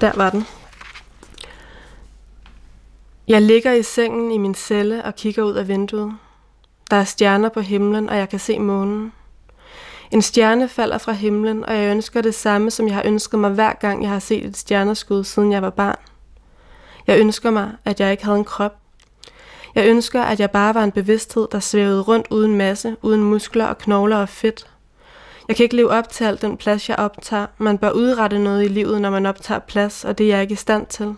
der 0.00 0.12
var 0.16 0.30
den. 0.30 0.46
Jeg 3.28 3.42
ligger 3.42 3.72
i 3.72 3.82
sengen 3.82 4.32
i 4.32 4.38
min 4.38 4.54
celle 4.54 5.04
og 5.04 5.16
kigger 5.16 5.42
ud 5.42 5.54
af 5.54 5.68
vinduet. 5.68 6.14
Der 6.90 6.96
er 6.96 7.04
stjerner 7.04 7.48
på 7.48 7.60
himlen, 7.60 8.08
og 8.08 8.16
jeg 8.16 8.28
kan 8.28 8.38
se 8.38 8.58
månen. 8.58 9.12
En 10.10 10.22
stjerne 10.22 10.68
falder 10.68 10.98
fra 10.98 11.12
himlen, 11.12 11.64
og 11.64 11.74
jeg 11.74 11.90
ønsker 11.90 12.20
det 12.20 12.34
samme, 12.34 12.70
som 12.70 12.86
jeg 12.86 12.94
har 12.94 13.02
ønsket 13.06 13.40
mig 13.40 13.50
hver 13.50 13.72
gang, 13.72 14.02
jeg 14.02 14.10
har 14.10 14.18
set 14.18 14.44
et 14.44 14.56
stjerneskud, 14.56 15.24
siden 15.24 15.52
jeg 15.52 15.62
var 15.62 15.70
barn. 15.70 15.98
Jeg 17.06 17.20
ønsker 17.20 17.50
mig, 17.50 17.72
at 17.84 18.00
jeg 18.00 18.10
ikke 18.10 18.24
havde 18.24 18.38
en 18.38 18.44
krop. 18.44 18.76
Jeg 19.74 19.86
ønsker, 19.86 20.22
at 20.22 20.40
jeg 20.40 20.50
bare 20.50 20.74
var 20.74 20.84
en 20.84 20.92
bevidsthed, 20.92 21.48
der 21.52 21.60
svævede 21.60 22.00
rundt 22.00 22.26
uden 22.30 22.56
masse, 22.56 22.96
uden 23.02 23.22
muskler 23.22 23.66
og 23.66 23.78
knogler 23.78 24.16
og 24.16 24.28
fedt. 24.28 24.66
Jeg 25.48 25.56
kan 25.56 25.64
ikke 25.64 25.76
leve 25.76 25.90
op 25.90 26.08
til 26.08 26.24
al 26.24 26.40
den 26.40 26.56
plads, 26.56 26.88
jeg 26.88 26.98
optager. 26.98 27.46
Man 27.58 27.78
bør 27.78 27.90
udrette 27.90 28.38
noget 28.38 28.64
i 28.64 28.68
livet, 28.68 29.00
når 29.00 29.10
man 29.10 29.26
optager 29.26 29.60
plads, 29.60 30.04
og 30.04 30.18
det 30.18 30.26
er 30.26 30.30
jeg 30.30 30.42
ikke 30.42 30.52
i 30.52 30.56
stand 30.56 30.86
til. 30.86 31.14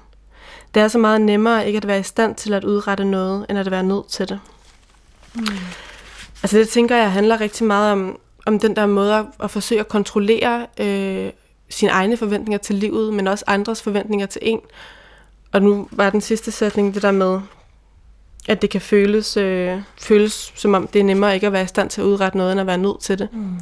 Det 0.75 0.83
er 0.83 0.89
så 0.89 0.99
meget 0.99 1.21
nemmere 1.21 1.67
ikke 1.67 1.77
at 1.77 1.87
være 1.87 2.01
i 2.01 2.03
stand 2.03 2.35
til 2.35 2.53
at 2.53 2.65
udrette 2.65 3.05
noget, 3.05 3.47
end 3.49 3.59
at 3.59 3.71
være 3.71 3.83
nødt 3.83 4.07
til 4.09 4.29
det. 4.29 4.41
Mm. 5.35 5.47
Altså 6.43 6.59
det 6.59 6.69
tænker 6.69 6.97
jeg 6.97 7.13
handler 7.13 7.41
rigtig 7.41 7.67
meget 7.67 7.93
om, 7.93 8.19
om 8.47 8.59
den 8.59 8.77
der 8.77 8.87
måde 8.87 9.15
at, 9.15 9.25
at 9.43 9.51
forsøge 9.51 9.81
at 9.81 9.89
kontrollere 9.89 10.67
øh, 10.81 11.31
sine 11.69 11.91
egne 11.91 12.17
forventninger 12.17 12.59
til 12.59 12.75
livet, 12.75 13.15
men 13.15 13.27
også 13.27 13.45
andres 13.47 13.83
forventninger 13.83 14.27
til 14.27 14.41
en. 14.45 14.61
Og 15.53 15.63
nu 15.63 15.89
var 15.91 16.11
den 16.11 16.21
sidste 16.21 16.51
sætning 16.51 16.95
det 16.95 17.03
der 17.03 17.11
med, 17.11 17.41
at 18.49 18.63
det 18.63 18.71
kan 18.71 18.81
føles, 18.81 19.37
øh, 19.37 19.79
føles 19.99 20.53
som 20.57 20.75
om 20.75 20.87
det 20.87 21.01
er 21.01 21.05
nemmere 21.05 21.35
ikke 21.35 21.47
at 21.47 21.53
være 21.53 21.65
i 21.65 21.67
stand 21.67 21.91
til 21.91 22.01
at 22.01 22.05
udrette 22.05 22.39
noget, 22.39 22.53
end 22.53 22.61
at 22.61 22.67
være 22.67 22.79
nødt 22.79 23.01
til 23.01 23.19
det. 23.19 23.29
Mm. 23.33 23.57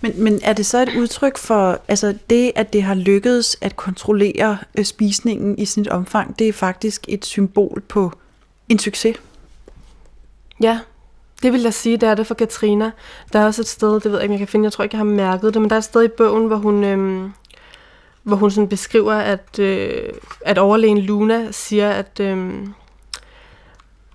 Men, 0.00 0.22
men 0.22 0.40
er 0.42 0.52
det 0.52 0.66
så 0.66 0.82
et 0.82 0.96
udtryk 0.96 1.38
for, 1.38 1.80
altså 1.88 2.14
det, 2.30 2.52
at 2.54 2.72
det 2.72 2.82
har 2.82 2.94
lykkedes 2.94 3.56
at 3.60 3.76
kontrollere 3.76 4.58
øh, 4.78 4.84
spisningen 4.84 5.58
i 5.58 5.64
sit 5.64 5.88
omfang, 5.88 6.38
det 6.38 6.48
er 6.48 6.52
faktisk 6.52 7.04
et 7.08 7.24
symbol 7.24 7.82
på 7.88 8.12
en 8.68 8.78
succes? 8.78 9.16
Ja, 10.60 10.80
det 11.42 11.52
vil 11.52 11.62
jeg 11.62 11.74
sige, 11.74 11.96
det 11.96 12.08
er 12.08 12.14
det 12.14 12.26
for 12.26 12.34
Katrina. 12.34 12.90
Der 13.32 13.38
er 13.38 13.46
også 13.46 13.62
et 13.62 13.68
sted, 13.68 13.94
det 13.94 14.04
ved 14.04 14.12
jeg 14.12 14.22
ikke, 14.22 14.32
jeg 14.32 14.38
kan 14.38 14.48
finde, 14.48 14.64
jeg 14.64 14.72
tror 14.72 14.84
ikke, 14.84 14.94
jeg 14.94 15.00
har 15.00 15.04
mærket 15.04 15.54
det, 15.54 15.62
men 15.62 15.70
der 15.70 15.76
er 15.76 15.78
et 15.78 15.84
sted 15.84 16.04
i 16.04 16.08
bogen, 16.08 16.46
hvor 16.46 16.56
hun, 16.56 16.84
øhm, 16.84 17.32
hvor 18.22 18.36
hun 18.36 18.50
sådan 18.50 18.68
beskriver, 18.68 19.12
at, 19.12 19.58
øh, 19.58 20.12
at 20.40 20.58
overlægen 20.58 20.98
Luna 20.98 21.52
siger, 21.52 21.90
at, 21.90 22.20
øhm, 22.20 22.74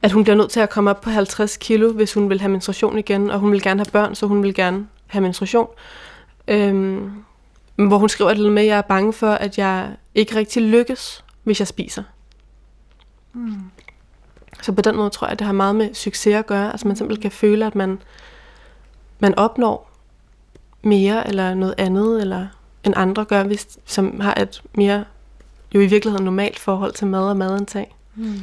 at 0.02 0.12
hun 0.12 0.24
bliver 0.24 0.36
nødt 0.36 0.50
til 0.50 0.60
at 0.60 0.70
komme 0.70 0.90
op 0.90 1.02
på 1.02 1.10
50 1.10 1.58
kilo, 1.58 1.92
hvis 1.92 2.14
hun 2.14 2.30
vil 2.30 2.42
have 2.42 2.52
menstruation 2.52 2.98
igen, 2.98 3.32
og 3.32 3.40
hun 3.40 3.52
vil 3.52 3.62
gerne 3.62 3.80
have 3.80 3.92
børn, 3.92 4.16
så 4.16 4.26
hun 4.26 4.44
vil 4.44 4.54
gerne 4.54 4.88
have 5.08 5.22
menstruation. 5.22 5.68
Øhm, 6.48 7.12
hvor 7.76 7.98
hun 7.98 8.10
skriver 8.10 8.32
et 8.32 8.38
lidt 8.38 8.54
med, 8.54 8.62
at 8.62 8.68
jeg 8.68 8.78
er 8.78 8.82
bange 8.82 9.14
for, 9.14 9.32
at 9.32 9.58
jeg 9.58 9.96
ikke 10.16 10.36
rigtig 10.36 10.62
lykkes, 10.62 11.24
hvis 11.44 11.60
jeg 11.60 11.68
spiser. 11.68 12.04
Mm. 13.34 13.56
Så 14.62 14.72
på 14.72 14.82
den 14.82 14.96
måde 14.96 15.10
tror 15.10 15.28
jeg, 15.28 15.32
at 15.32 15.40
det 15.40 15.46
har 15.46 15.54
meget 15.54 15.76
med 15.76 15.94
succes 15.94 16.36
at 16.36 16.46
gøre. 16.46 16.72
Altså 16.72 16.88
man 16.88 16.98
simpelthen 16.98 17.22
kan 17.22 17.32
føle, 17.32 17.66
at 17.66 17.76
man, 17.76 18.02
man 19.20 19.36
opnår 19.36 19.92
mere 20.82 21.28
eller 21.28 21.54
noget 21.54 21.76
andet, 21.78 22.22
eller 22.22 22.48
end 22.84 22.94
andre 22.98 23.26
gør, 23.26 23.44
hvis, 23.44 23.68
som 23.86 24.20
har 24.20 24.34
et 24.42 24.62
mere, 24.76 25.06
jo 25.76 25.80
i 25.80 25.86
virkeligheden 25.86 26.26
normalt 26.26 26.60
forhold 26.60 26.94
til 26.94 27.08
mad 27.08 27.30
og 27.30 27.38
madindtag. 27.38 27.96
Mm. 28.16 28.42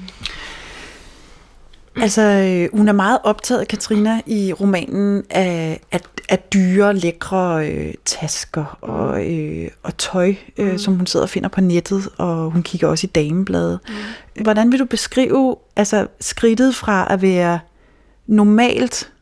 Altså, 1.96 2.22
øh, 2.22 2.78
hun 2.78 2.88
er 2.88 2.92
meget 2.92 3.18
optaget, 3.24 3.68
Katrina, 3.68 4.20
i 4.26 4.52
romanen 4.52 5.22
af, 5.30 5.80
af, 5.92 6.00
af 6.28 6.38
dyre, 6.38 6.94
lækre 6.94 7.68
øh, 7.70 7.94
tasker 8.04 8.78
og, 8.80 9.32
øh, 9.32 9.68
og 9.82 9.96
tøj, 9.96 10.34
øh, 10.58 10.72
mm. 10.72 10.78
som 10.78 10.96
hun 10.96 11.06
sidder 11.06 11.26
og 11.26 11.30
finder 11.30 11.48
på 11.48 11.60
nettet, 11.60 12.08
og 12.18 12.50
hun 12.50 12.62
kigger 12.62 12.88
også 12.88 13.06
i 13.06 13.10
damebladet. 13.10 13.80
Mm. 13.88 14.42
Hvordan 14.42 14.72
vil 14.72 14.80
du 14.80 14.84
beskrive 14.84 15.56
altså, 15.76 16.06
skridtet 16.20 16.74
fra 16.74 17.12
at 17.12 17.22
være 17.22 17.60
normalt 18.26 19.12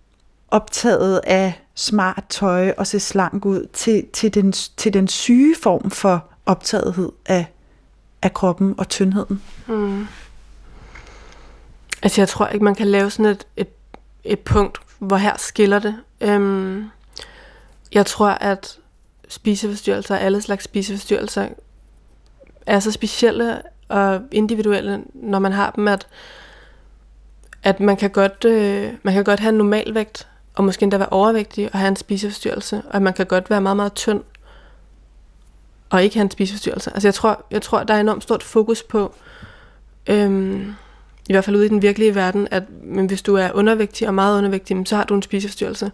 optaget 0.48 1.20
af 1.24 1.62
smart 1.74 2.24
tøj 2.28 2.74
og 2.76 2.86
se 2.86 3.00
slank 3.00 3.46
ud, 3.46 3.66
til, 3.72 4.04
til, 4.12 4.34
den, 4.34 4.52
til 4.52 4.94
den 4.94 5.08
syge 5.08 5.54
form 5.62 5.90
for 5.90 6.24
optagethed 6.46 7.12
af, 7.26 7.46
af 8.22 8.34
kroppen 8.34 8.74
og 8.78 8.88
tyndheden? 8.88 9.42
Mm. 9.68 10.06
Altså 12.02 12.20
jeg 12.20 12.28
tror 12.28 12.46
ikke, 12.46 12.64
man 12.64 12.74
kan 12.74 12.86
lave 12.86 13.10
sådan 13.10 13.26
et, 13.32 13.46
et, 13.56 13.68
et 14.24 14.38
punkt, 14.38 14.78
hvor 14.98 15.16
her 15.16 15.36
skiller 15.38 15.78
det. 15.78 15.96
Øhm, 16.20 16.90
jeg 17.92 18.06
tror, 18.06 18.28
at 18.28 18.78
spiseforstyrrelser, 19.28 20.16
alle 20.16 20.42
slags 20.42 20.64
spiseforstyrrelser, 20.64 21.48
er 22.66 22.80
så 22.80 22.92
specielle 22.92 23.62
og 23.88 24.20
individuelle, 24.32 25.02
når 25.14 25.38
man 25.38 25.52
har 25.52 25.70
dem, 25.70 25.88
at, 25.88 26.06
at 27.62 27.80
man, 27.80 27.96
kan 27.96 28.10
godt, 28.10 28.44
øh, 28.44 28.92
man 29.02 29.14
kan 29.14 29.24
godt 29.24 29.40
have 29.40 29.48
en 29.48 29.58
normal 29.58 29.94
vægt, 29.94 30.28
og 30.54 30.64
måske 30.64 30.82
endda 30.82 30.96
være 30.96 31.08
overvægtig 31.08 31.68
og 31.72 31.78
have 31.78 31.88
en 31.88 31.96
spiseforstyrrelse, 31.96 32.82
og 32.90 33.02
man 33.02 33.12
kan 33.12 33.26
godt 33.26 33.50
være 33.50 33.60
meget, 33.60 33.76
meget 33.76 33.94
tynd 33.94 34.22
og 35.90 36.02
ikke 36.02 36.16
have 36.16 36.24
en 36.24 36.30
spiseforstyrrelse. 36.30 36.90
Altså 36.94 37.08
jeg 37.08 37.14
tror, 37.14 37.44
jeg 37.50 37.62
tror 37.62 37.82
der 37.82 37.94
er 37.94 38.00
enormt 38.00 38.22
stort 38.22 38.42
fokus 38.42 38.82
på, 38.82 39.14
øhm, 40.06 40.74
i 41.28 41.32
hvert 41.32 41.44
fald 41.44 41.56
ude 41.56 41.66
i 41.66 41.68
den 41.68 41.82
virkelige 41.82 42.14
verden, 42.14 42.48
at 42.50 42.62
men 42.82 43.06
hvis 43.06 43.22
du 43.22 43.34
er 43.34 43.50
undervægtig 43.54 44.08
og 44.08 44.14
meget 44.14 44.38
undervægtig, 44.38 44.76
så 44.86 44.96
har 44.96 45.04
du 45.04 45.14
en 45.14 45.22
spiseforstyrrelse. 45.22 45.92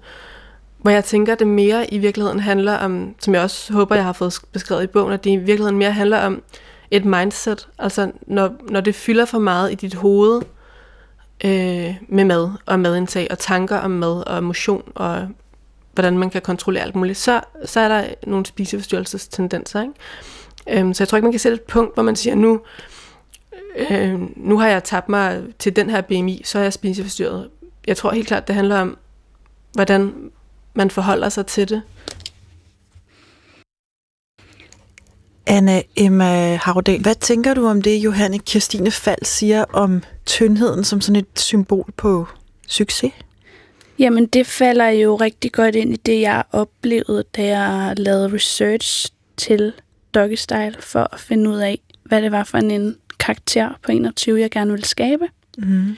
Hvor 0.79 0.91
jeg 0.91 1.05
tænker, 1.05 1.33
at 1.33 1.39
det 1.39 1.47
mere 1.47 1.95
i 1.95 1.99
virkeligheden 1.99 2.41
handler 2.41 2.77
om, 2.77 3.15
som 3.21 3.35
jeg 3.35 3.43
også 3.43 3.73
håber, 3.73 3.95
jeg 3.95 4.05
har 4.05 4.13
fået 4.13 4.35
beskrevet 4.53 4.83
i 4.83 4.87
bogen, 4.87 5.13
at 5.13 5.25
det 5.25 5.31
i 5.31 5.37
virkeligheden 5.37 5.79
mere 5.79 5.93
handler 5.93 6.19
om 6.19 6.43
et 6.91 7.05
mindset. 7.05 7.69
Altså 7.79 8.11
når, 8.27 8.55
når 8.69 8.81
det 8.81 8.95
fylder 8.95 9.25
for 9.25 9.39
meget 9.39 9.73
i 9.73 9.75
dit 9.75 9.95
hoved 9.95 10.43
øh, 11.45 11.95
med 12.09 12.25
mad 12.25 12.51
og 12.67 12.81
madindtag 12.81 13.27
og 13.31 13.39
tanker 13.39 13.79
om 13.79 13.91
mad 13.91 14.27
og 14.27 14.45
motion 14.45 14.83
og 14.95 15.29
hvordan 15.93 16.19
man 16.19 16.31
kan 16.31 16.43
kontrollere 16.43 16.83
alt 16.83 16.97
muligt, 16.97 17.19
så, 17.19 17.41
så 17.65 17.81
er 17.81 17.89
der 17.89 18.05
nogle 18.27 18.47
spiseforstyrrelsestendenser. 18.47 19.83
Ikke? 19.83 20.81
Øhm, 20.81 20.95
så 20.95 21.05
jeg 21.05 21.09
tror 21.09 21.17
ikke, 21.17 21.25
man 21.25 21.33
kan 21.33 21.41
sætte 21.41 21.55
et 21.55 21.63
punkt, 21.63 21.95
hvor 21.95 22.03
man 22.03 22.17
siger, 22.17 22.35
nu 22.35 22.61
øh, 23.77 24.21
nu 24.37 24.59
har 24.59 24.69
jeg 24.69 24.85
tabt 24.85 25.09
mig 25.09 25.43
til 25.59 25.77
den 25.77 25.91
her 25.91 26.01
BMI, 26.01 26.43
så 26.45 26.59
er 26.59 26.63
jeg 26.63 26.73
spiseforstyrret. 26.73 27.51
Jeg 27.87 27.97
tror 27.97 28.11
helt 28.11 28.27
klart, 28.27 28.49
det 28.49 28.55
handler 28.55 28.79
om, 28.79 28.99
hvordan 29.73 30.31
man 30.75 30.91
forholder 30.91 31.29
sig 31.29 31.47
til 31.47 31.69
det. 31.69 31.83
Anna 35.47 35.83
Emma 35.97 36.55
Havdal, 36.55 37.03
hvad 37.03 37.15
tænker 37.15 37.55
du 37.55 37.67
om 37.67 37.83
det, 37.83 37.97
Johanne 37.97 38.39
Kirstine 38.39 38.91
Fald 38.91 39.25
siger 39.25 39.65
om 39.73 40.03
tyndheden 40.27 40.85
som 40.85 41.01
sådan 41.01 41.17
et 41.17 41.41
symbol 41.41 41.93
på 41.97 42.27
succes? 42.67 43.13
Jamen, 43.99 44.27
det 44.27 44.47
falder 44.47 44.89
jo 44.89 45.17
rigtig 45.17 45.53
godt 45.53 45.75
ind 45.75 45.93
i 45.93 45.97
det, 45.97 46.21
jeg 46.21 46.43
oplevede, 46.53 47.25
da 47.37 47.59
jeg 47.59 47.95
lavede 47.97 48.33
research 48.35 49.13
til 49.37 49.73
Doggy 50.15 50.35
Style, 50.35 50.77
for 50.81 51.09
at 51.15 51.21
finde 51.21 51.51
ud 51.51 51.57
af, 51.57 51.81
hvad 52.05 52.23
det 52.23 52.33
var 52.33 52.45
for 52.45 52.59
en 52.59 52.71
karakter 53.19 53.79
på 53.83 53.93
21, 53.93 54.41
jeg 54.41 54.51
gerne 54.51 54.71
ville 54.71 54.87
skabe. 54.87 55.29
Mm. 55.59 55.97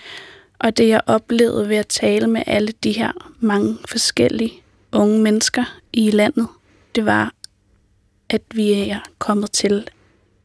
Og 0.58 0.76
det, 0.76 0.88
jeg 0.88 1.00
oplevede 1.06 1.68
ved 1.68 1.76
at 1.76 1.86
tale 1.86 2.26
med 2.26 2.42
alle 2.46 2.72
de 2.84 2.92
her 2.92 3.12
mange 3.40 3.78
forskellige 3.88 4.52
unge 4.92 5.22
mennesker 5.22 5.78
i 5.92 6.10
landet, 6.10 6.48
det 6.94 7.06
var, 7.06 7.32
at 8.28 8.42
vi 8.54 8.72
er 8.72 9.00
kommet 9.18 9.50
til 9.50 9.88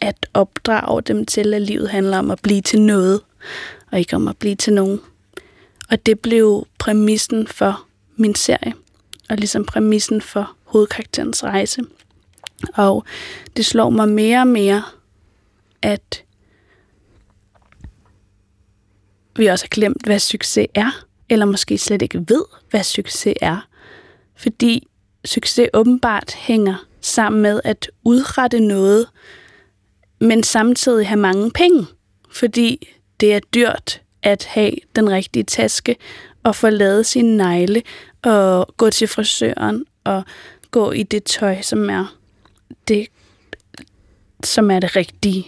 at 0.01 0.25
opdrage 0.34 1.01
dem 1.01 1.25
til, 1.25 1.54
at 1.54 1.62
livet 1.62 1.90
handler 1.90 2.18
om 2.18 2.32
at 2.32 2.42
blive 2.42 2.62
til 2.62 2.82
noget, 2.82 3.22
og 3.92 4.00
ikke 4.00 4.16
om 4.16 4.28
at 4.28 4.38
blive 4.38 4.56
til 4.56 4.74
nogen. 4.74 5.00
Og 5.90 6.06
det 6.06 6.20
blev 6.20 6.68
præmissen 6.78 7.48
for 7.48 7.86
min 8.16 8.36
serie, 8.36 8.74
og 9.30 9.38
ligesom 9.38 9.66
præmissen 9.66 10.22
for 10.22 10.56
hovedkarakterens 10.63 11.44
rejse. 11.44 11.82
Og 12.74 13.06
det 13.58 13.66
slår 13.66 13.90
mig 13.90 14.10
mere 14.10 14.40
og 14.40 14.48
mere, 14.48 14.84
at 15.82 16.24
vi 19.36 19.46
også 19.46 19.66
har 19.66 19.70
glemt, 19.70 20.06
hvad 20.06 20.20
succes 20.20 20.68
er, 20.76 21.06
eller 21.30 21.46
måske 21.46 21.78
slet 21.78 22.02
ikke 22.02 22.26
ved, 22.28 22.44
hvad 22.70 22.84
succes 22.84 23.34
er. 23.42 23.68
Fordi 24.36 24.88
succes 25.26 25.70
åbenbart 25.74 26.34
hænger 26.34 26.86
sammen 27.02 27.42
med 27.42 27.62
at 27.64 27.92
udrette 28.04 28.60
noget, 28.60 29.08
men 30.20 30.44
samtidig 30.44 31.08
have 31.08 31.20
mange 31.20 31.52
penge, 31.52 31.86
fordi 32.32 32.88
det 33.20 33.34
er 33.34 33.40
dyrt 33.40 34.02
at 34.24 34.46
have 34.46 34.72
den 34.96 35.10
rigtige 35.10 35.44
taske 35.44 35.96
og 36.44 36.56
få 36.56 36.70
lavet 36.70 37.06
sine 37.06 37.38
negle 37.38 37.82
og 38.22 38.74
gå 38.78 38.90
til 38.90 39.08
frisøren 39.08 39.86
og 40.04 40.24
gå 40.72 40.92
i 40.92 41.04
det 41.04 41.24
tøj, 41.24 41.62
som 41.62 41.90
er 41.90 42.16
det, 42.88 43.08
som 44.44 44.72
er 44.72 44.80
det 44.80 44.96
rigtige. 44.96 45.48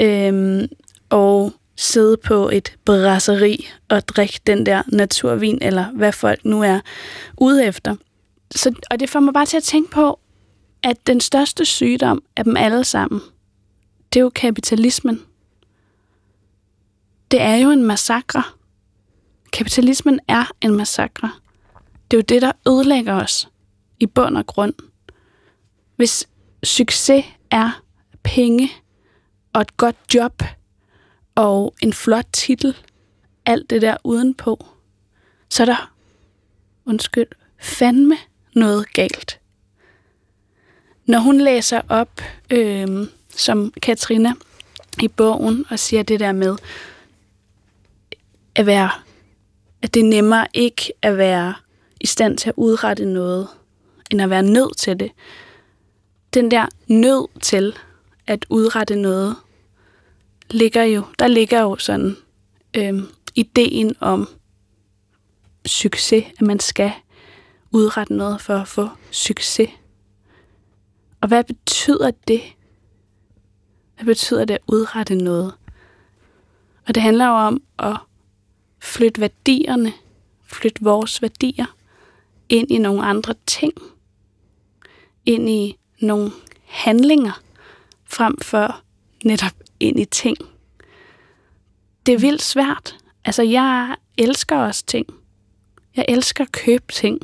Øhm, 0.00 0.68
og 1.10 1.52
sidde 1.82 2.16
på 2.16 2.48
et 2.48 2.76
brasseri 2.84 3.68
og 3.88 4.08
drikke 4.08 4.40
den 4.46 4.66
der 4.66 4.82
naturvin, 4.88 5.58
eller 5.62 5.90
hvad 5.90 6.12
folk 6.12 6.44
nu 6.44 6.62
er 6.62 6.80
ude 7.38 7.64
efter. 7.66 7.96
Så, 8.54 8.74
og 8.90 9.00
det 9.00 9.10
får 9.10 9.20
mig 9.20 9.34
bare 9.34 9.46
til 9.46 9.56
at 9.56 9.62
tænke 9.62 9.90
på, 9.90 10.18
at 10.82 11.06
den 11.06 11.20
største 11.20 11.64
sygdom 11.64 12.22
af 12.36 12.44
dem 12.44 12.56
alle 12.56 12.84
sammen, 12.84 13.20
det 14.12 14.20
er 14.20 14.22
jo 14.22 14.30
kapitalismen. 14.34 15.22
Det 17.30 17.40
er 17.40 17.56
jo 17.56 17.70
en 17.70 17.82
massakre. 17.82 18.42
Kapitalismen 19.52 20.20
er 20.28 20.44
en 20.60 20.76
massakre. 20.76 21.32
Det 22.10 22.16
er 22.16 22.18
jo 22.18 22.24
det, 22.28 22.42
der 22.42 22.52
ødelægger 22.68 23.14
os 23.14 23.48
i 24.00 24.06
bund 24.06 24.36
og 24.36 24.46
grund. 24.46 24.74
Hvis 25.96 26.28
succes 26.62 27.24
er 27.50 27.82
penge 28.22 28.70
og 29.52 29.60
et 29.60 29.76
godt 29.76 29.96
job 30.14 30.42
og 31.34 31.74
en 31.82 31.92
flot 31.92 32.26
titel, 32.32 32.76
alt 33.46 33.70
det 33.70 33.82
der 33.82 33.96
udenpå, 34.04 34.66
så 35.48 35.62
er 35.62 35.64
der, 35.64 35.92
undskyld, 36.86 37.26
fandme 37.58 38.16
noget 38.54 38.92
galt. 38.92 39.40
Når 41.06 41.18
hun 41.18 41.40
læser 41.40 41.80
op, 41.88 42.20
øh, 42.50 43.06
som 43.28 43.72
Katrina 43.82 44.32
i 45.02 45.08
bogen, 45.08 45.64
og 45.70 45.78
siger 45.78 46.02
det 46.02 46.20
der 46.20 46.32
med 46.32 46.56
at 48.54 48.66
være, 48.66 48.90
at 49.82 49.94
det 49.94 50.00
er 50.00 50.08
nemmere 50.08 50.46
ikke 50.54 50.92
at 51.02 51.18
være 51.18 51.54
i 52.00 52.06
stand 52.06 52.38
til 52.38 52.48
at 52.48 52.54
udrette 52.56 53.04
noget, 53.04 53.48
end 54.10 54.22
at 54.22 54.30
være 54.30 54.42
nødt 54.42 54.76
til 54.76 55.00
det. 55.00 55.12
Den 56.34 56.50
der 56.50 56.66
nød 56.86 57.28
til 57.40 57.76
at 58.26 58.46
udrette 58.50 58.96
noget, 58.96 59.36
ligger 60.50 60.82
jo, 60.82 61.04
der 61.18 61.26
ligger 61.28 61.60
jo 61.60 61.76
sådan 61.76 62.16
øhm, 62.76 63.06
ideen 63.34 63.94
om 64.00 64.28
succes, 65.66 66.24
at 66.38 66.42
man 66.42 66.60
skal 66.60 66.92
udrette 67.70 68.14
noget 68.14 68.40
for 68.40 68.54
at 68.54 68.68
få 68.68 68.88
succes. 69.10 69.70
Og 71.20 71.28
hvad 71.28 71.44
betyder 71.44 72.10
det? 72.28 72.42
Hvad 73.94 74.04
betyder 74.04 74.44
det 74.44 74.54
at 74.54 74.60
udrette 74.66 75.14
noget? 75.14 75.54
Og 76.88 76.94
det 76.94 77.02
handler 77.02 77.26
jo 77.26 77.32
om 77.32 77.62
at 77.78 77.96
flytte 78.78 79.20
værdierne, 79.20 79.92
flytte 80.44 80.82
vores 80.82 81.22
værdier 81.22 81.76
ind 82.48 82.70
i 82.70 82.78
nogle 82.78 83.02
andre 83.02 83.34
ting, 83.46 83.72
ind 85.26 85.48
i 85.48 85.78
nogle 86.00 86.30
handlinger, 86.64 87.42
frem 88.04 88.40
for 88.40 88.82
netop 89.24 89.52
ind 89.82 90.00
i 90.00 90.04
ting. 90.04 90.36
Det 92.06 92.14
er 92.14 92.18
vildt 92.18 92.42
svært. 92.42 92.96
Altså, 93.24 93.42
jeg 93.42 93.96
elsker 94.18 94.56
også 94.56 94.86
ting. 94.86 95.06
Jeg 95.96 96.04
elsker 96.08 96.44
at 96.44 96.52
købe 96.52 96.92
ting. 96.92 97.20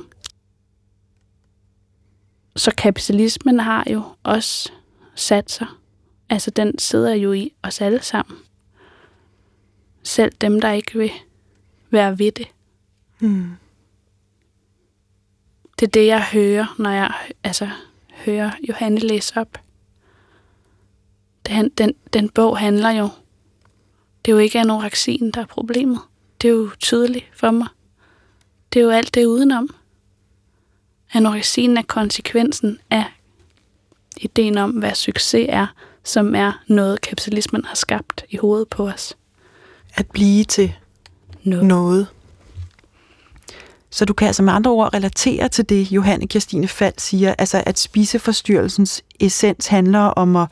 Så 2.57 2.75
kapitalismen 2.77 3.61
har 3.61 3.85
jo 3.91 4.03
også 4.23 4.73
sat 5.15 5.51
sig. 5.51 5.67
Altså, 6.29 6.51
den 6.51 6.79
sidder 6.79 7.15
jo 7.15 7.33
i 7.33 7.53
os 7.63 7.81
alle 7.81 8.03
sammen. 8.03 8.39
Selv 10.03 10.33
dem, 10.41 10.61
der 10.61 10.73
ikke 10.73 10.99
vil 10.99 11.13
være 11.91 12.19
ved 12.19 12.33
det. 12.33 12.49
Mm. 13.21 13.51
Det 15.81 15.87
er 15.87 15.91
det, 15.91 16.07
jeg 16.07 16.25
hører, 16.25 16.75
når 16.79 16.91
jeg 16.91 17.13
altså, 17.45 17.71
hører 18.25 18.51
Johanne 18.69 19.01
læse 19.01 19.41
op. 19.41 19.59
Den, 21.49 21.69
den, 21.69 21.95
den 22.13 22.29
bog 22.29 22.59
handler 22.59 22.91
jo... 22.91 23.09
Det 24.25 24.31
er 24.33 24.37
jo 24.37 24.39
ikke 24.39 24.61
anoreksien, 24.61 25.31
der 25.31 25.41
er 25.41 25.47
problemet. 25.47 25.99
Det 26.43 26.49
er 26.49 26.53
jo 26.53 26.71
tydeligt 26.79 27.25
for 27.37 27.51
mig. 27.51 27.69
Det 28.73 28.81
er 28.81 28.85
jo 28.85 28.91
alt 28.91 29.15
det 29.15 29.25
udenom. 29.25 29.75
Anoreksien 31.13 31.77
er 31.77 31.83
konsekvensen 31.83 32.79
af 32.91 33.05
ideen 34.17 34.59
om, 34.59 34.71
hvad 34.71 34.95
succes 34.95 35.47
er, 35.49 35.67
som 36.05 36.35
er 36.35 36.53
noget, 36.67 37.01
kapitalismen 37.01 37.65
har 37.65 37.75
skabt 37.75 38.25
i 38.31 38.37
hovedet 38.37 38.69
på 38.69 38.89
os. 38.89 39.17
At 39.95 40.07
blive 40.07 40.45
til 40.45 40.75
Noget. 41.43 41.65
noget. 41.67 42.07
Så 43.91 44.05
du 44.05 44.13
kan 44.13 44.27
altså 44.27 44.43
med 44.43 44.53
andre 44.53 44.71
ord 44.71 44.95
relatere 44.95 45.49
til 45.49 45.69
det, 45.69 45.93
Johanne 45.93 46.27
Kirstine 46.29 46.69
Fald 46.69 46.95
siger, 46.99 47.35
altså 47.39 47.63
at 47.67 47.79
spiseforstyrrelsens 47.79 49.03
essens 49.21 49.67
handler 49.67 50.01
om 50.01 50.37
at, 50.37 50.49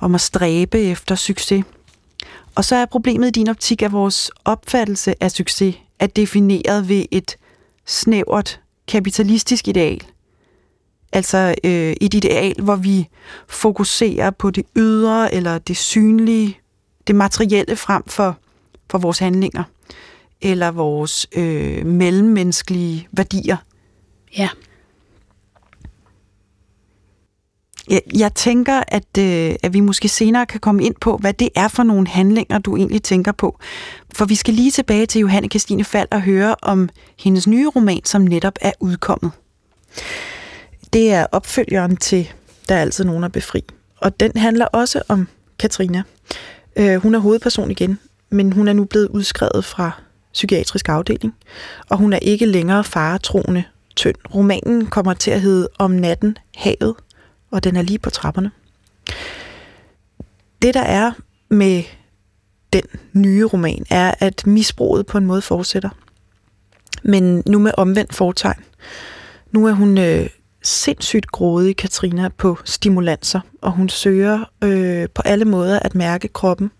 om 0.00 0.14
at 0.14 0.20
stræbe 0.20 0.78
efter 0.80 1.14
succes. 1.14 1.64
Og 2.54 2.64
så 2.64 2.76
er 2.76 2.86
problemet 2.86 3.28
i 3.28 3.30
din 3.30 3.48
optik, 3.48 3.82
at 3.82 3.92
vores 3.92 4.30
opfattelse 4.44 5.14
af 5.22 5.30
succes 5.30 5.74
er 5.98 6.06
defineret 6.06 6.88
ved 6.88 7.04
et 7.10 7.36
snævert 7.86 8.60
kapitalistisk 8.88 9.68
ideal. 9.68 10.02
Altså 11.12 11.54
øh, 11.64 11.94
et 12.00 12.14
ideal, 12.14 12.62
hvor 12.62 12.76
vi 12.76 13.08
fokuserer 13.48 14.30
på 14.30 14.50
det 14.50 14.64
ydre 14.76 15.34
eller 15.34 15.58
det 15.58 15.76
synlige, 15.76 16.58
det 17.06 17.14
materielle 17.14 17.76
frem 17.76 18.02
for, 18.06 18.38
for 18.90 18.98
vores 18.98 19.18
handlinger 19.18 19.64
eller 20.40 20.70
vores 20.70 21.26
øh, 21.32 21.86
mellemmenneskelige 21.86 23.08
værdier. 23.12 23.56
Ja. 24.36 24.48
Jeg, 27.90 28.02
jeg 28.18 28.34
tænker, 28.34 28.82
at, 28.88 29.18
øh, 29.18 29.54
at 29.62 29.72
vi 29.72 29.80
måske 29.80 30.08
senere 30.08 30.46
kan 30.46 30.60
komme 30.60 30.84
ind 30.84 30.94
på, 31.00 31.16
hvad 31.16 31.32
det 31.32 31.48
er 31.54 31.68
for 31.68 31.82
nogle 31.82 32.08
handlinger, 32.08 32.58
du 32.58 32.76
egentlig 32.76 33.02
tænker 33.02 33.32
på. 33.32 33.58
For 34.14 34.24
vi 34.24 34.34
skal 34.34 34.54
lige 34.54 34.70
tilbage 34.70 35.06
til 35.06 35.20
Johanne 35.20 35.48
Christine 35.48 35.84
Fald 35.84 36.08
og 36.10 36.22
høre 36.22 36.54
om 36.62 36.88
hendes 37.18 37.46
nye 37.46 37.68
roman, 37.68 38.00
som 38.04 38.22
netop 38.22 38.54
er 38.60 38.72
udkommet. 38.80 39.30
Det 40.92 41.12
er 41.12 41.26
opfølgeren 41.32 41.96
til 41.96 42.30
Der 42.68 42.74
er 42.74 42.80
altid 42.80 43.04
nogen 43.04 43.24
at 43.24 43.32
befri. 43.32 43.64
Og 44.00 44.20
den 44.20 44.32
handler 44.36 44.66
også 44.66 45.02
om 45.08 45.28
Katrina. 45.58 46.02
Øh, 46.76 46.96
hun 46.96 47.14
er 47.14 47.18
hovedperson 47.18 47.70
igen, 47.70 47.98
men 48.30 48.52
hun 48.52 48.68
er 48.68 48.72
nu 48.72 48.84
blevet 48.84 49.08
udskrevet 49.08 49.64
fra 49.64 49.90
psykiatrisk 50.32 50.88
afdeling, 50.88 51.34
og 51.88 51.98
hun 51.98 52.12
er 52.12 52.18
ikke 52.18 52.46
længere 52.46 52.84
faretroende 52.84 53.64
tynd. 53.96 54.14
Romanen 54.34 54.86
kommer 54.86 55.14
til 55.14 55.30
at 55.30 55.40
hedde 55.40 55.68
Om 55.78 55.90
natten, 55.90 56.36
havet, 56.56 56.94
og 57.50 57.64
den 57.64 57.76
er 57.76 57.82
lige 57.82 57.98
på 57.98 58.10
trapperne. 58.10 58.50
Det, 60.62 60.74
der 60.74 60.82
er 60.82 61.12
med 61.48 61.82
den 62.72 62.82
nye 63.12 63.44
roman, 63.44 63.86
er, 63.90 64.14
at 64.18 64.46
misbruget 64.46 65.06
på 65.06 65.18
en 65.18 65.26
måde 65.26 65.42
fortsætter. 65.42 65.90
Men 67.02 67.42
nu 67.46 67.58
med 67.58 67.72
omvendt 67.76 68.14
fortegn. 68.14 68.62
Nu 69.50 69.66
er 69.66 69.72
hun 69.72 69.98
øh, 69.98 70.28
sindssygt 70.62 71.26
grådig, 71.26 71.76
Katrina, 71.76 72.28
på 72.28 72.58
stimulanser, 72.64 73.40
og 73.62 73.72
hun 73.72 73.88
søger 73.88 74.44
øh, 74.64 75.08
på 75.14 75.22
alle 75.24 75.44
måder 75.44 75.78
at 75.78 75.94
mærke 75.94 76.28
kroppen. 76.28 76.70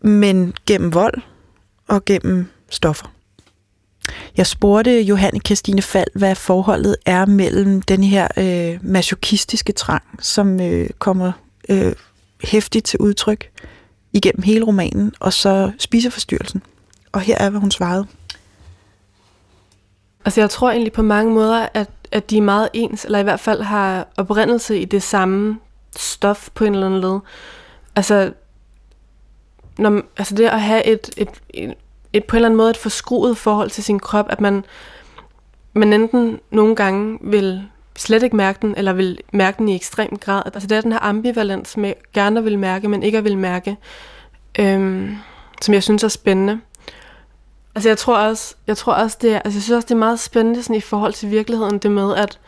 men 0.00 0.54
gennem 0.66 0.94
vold 0.94 1.14
og 1.88 2.04
gennem 2.04 2.46
stoffer. 2.68 3.21
Jeg 4.36 4.46
spurgte 4.46 5.02
Johanne 5.02 5.40
Kirstine 5.40 5.82
Fald, 5.82 6.08
hvad 6.14 6.34
forholdet 6.34 6.96
er 7.06 7.26
mellem 7.26 7.82
den 7.82 8.04
her 8.04 8.28
øh, 8.36 8.78
masochistiske 8.82 9.72
trang, 9.72 10.02
som 10.20 10.60
øh, 10.60 10.90
kommer 10.98 11.32
øh, 11.68 11.92
hæftigt 12.44 12.86
til 12.86 12.98
udtryk 12.98 13.50
igennem 14.12 14.42
hele 14.42 14.64
romanen, 14.64 15.12
og 15.20 15.32
så 15.32 15.70
spiseforstyrrelsen. 15.78 16.62
Og 17.12 17.20
her 17.20 17.36
er, 17.38 17.50
hvad 17.50 17.60
hun 17.60 17.70
svarede. 17.70 18.06
Altså 20.24 20.40
jeg 20.40 20.50
tror 20.50 20.70
egentlig 20.70 20.92
på 20.92 21.02
mange 21.02 21.34
måder, 21.34 21.68
at, 21.74 21.90
at 22.12 22.30
de 22.30 22.36
er 22.36 22.42
meget 22.42 22.68
ens, 22.72 23.04
eller 23.04 23.18
i 23.18 23.22
hvert 23.22 23.40
fald 23.40 23.62
har 23.62 24.08
oprindelse 24.16 24.78
i 24.78 24.84
det 24.84 25.02
samme 25.02 25.58
stof 25.96 26.48
på 26.54 26.64
en 26.64 26.74
eller 26.74 26.86
anden 26.86 27.00
led. 27.00 27.18
Altså, 27.96 28.32
når, 29.78 30.02
altså 30.16 30.34
det 30.34 30.44
at 30.44 30.60
have 30.60 30.86
et, 30.86 31.10
et, 31.16 31.28
et, 31.54 31.74
et 32.12 32.24
på 32.24 32.36
en 32.36 32.38
eller 32.38 32.48
anden 32.48 32.56
måde 32.56 32.70
et 32.70 32.76
forskruet 32.76 33.36
forhold 33.36 33.70
til 33.70 33.84
sin 33.84 34.00
krop, 34.00 34.26
at 34.30 34.40
man, 34.40 34.64
man 35.72 35.92
enten 35.92 36.40
nogle 36.50 36.76
gange 36.76 37.18
vil 37.20 37.62
slet 37.96 38.22
ikke 38.22 38.36
mærke 38.36 38.58
den, 38.62 38.74
eller 38.76 38.92
vil 38.92 39.18
mærke 39.32 39.58
den 39.58 39.68
i 39.68 39.76
ekstrem 39.76 40.16
grad. 40.16 40.42
Altså 40.44 40.66
det 40.66 40.76
er 40.76 40.80
den 40.80 40.92
her 40.92 41.02
ambivalens 41.02 41.76
med 41.76 41.92
gerne 42.14 42.38
at 42.38 42.44
vil 42.44 42.58
mærke, 42.58 42.88
men 42.88 43.02
ikke 43.02 43.18
at 43.18 43.24
vil 43.24 43.38
mærke, 43.38 43.76
øhm, 44.58 45.16
som 45.62 45.74
jeg 45.74 45.82
synes 45.82 46.04
er 46.04 46.08
spændende. 46.08 46.60
Altså 47.74 47.88
jeg 47.88 47.98
tror 47.98 48.16
også, 48.16 48.54
jeg 48.66 48.76
tror 48.76 48.92
også 48.92 49.18
det 49.22 49.32
er, 49.32 49.38
altså 49.38 49.56
jeg 49.56 49.62
synes 49.62 49.76
også 49.76 49.86
det 49.86 49.94
er 49.94 49.98
meget 49.98 50.20
spændende 50.20 50.62
sådan 50.62 50.76
i 50.76 50.80
forhold 50.80 51.12
til 51.12 51.30
virkeligheden, 51.30 51.78
det 51.78 51.90
med 51.90 52.16
at 52.16 52.38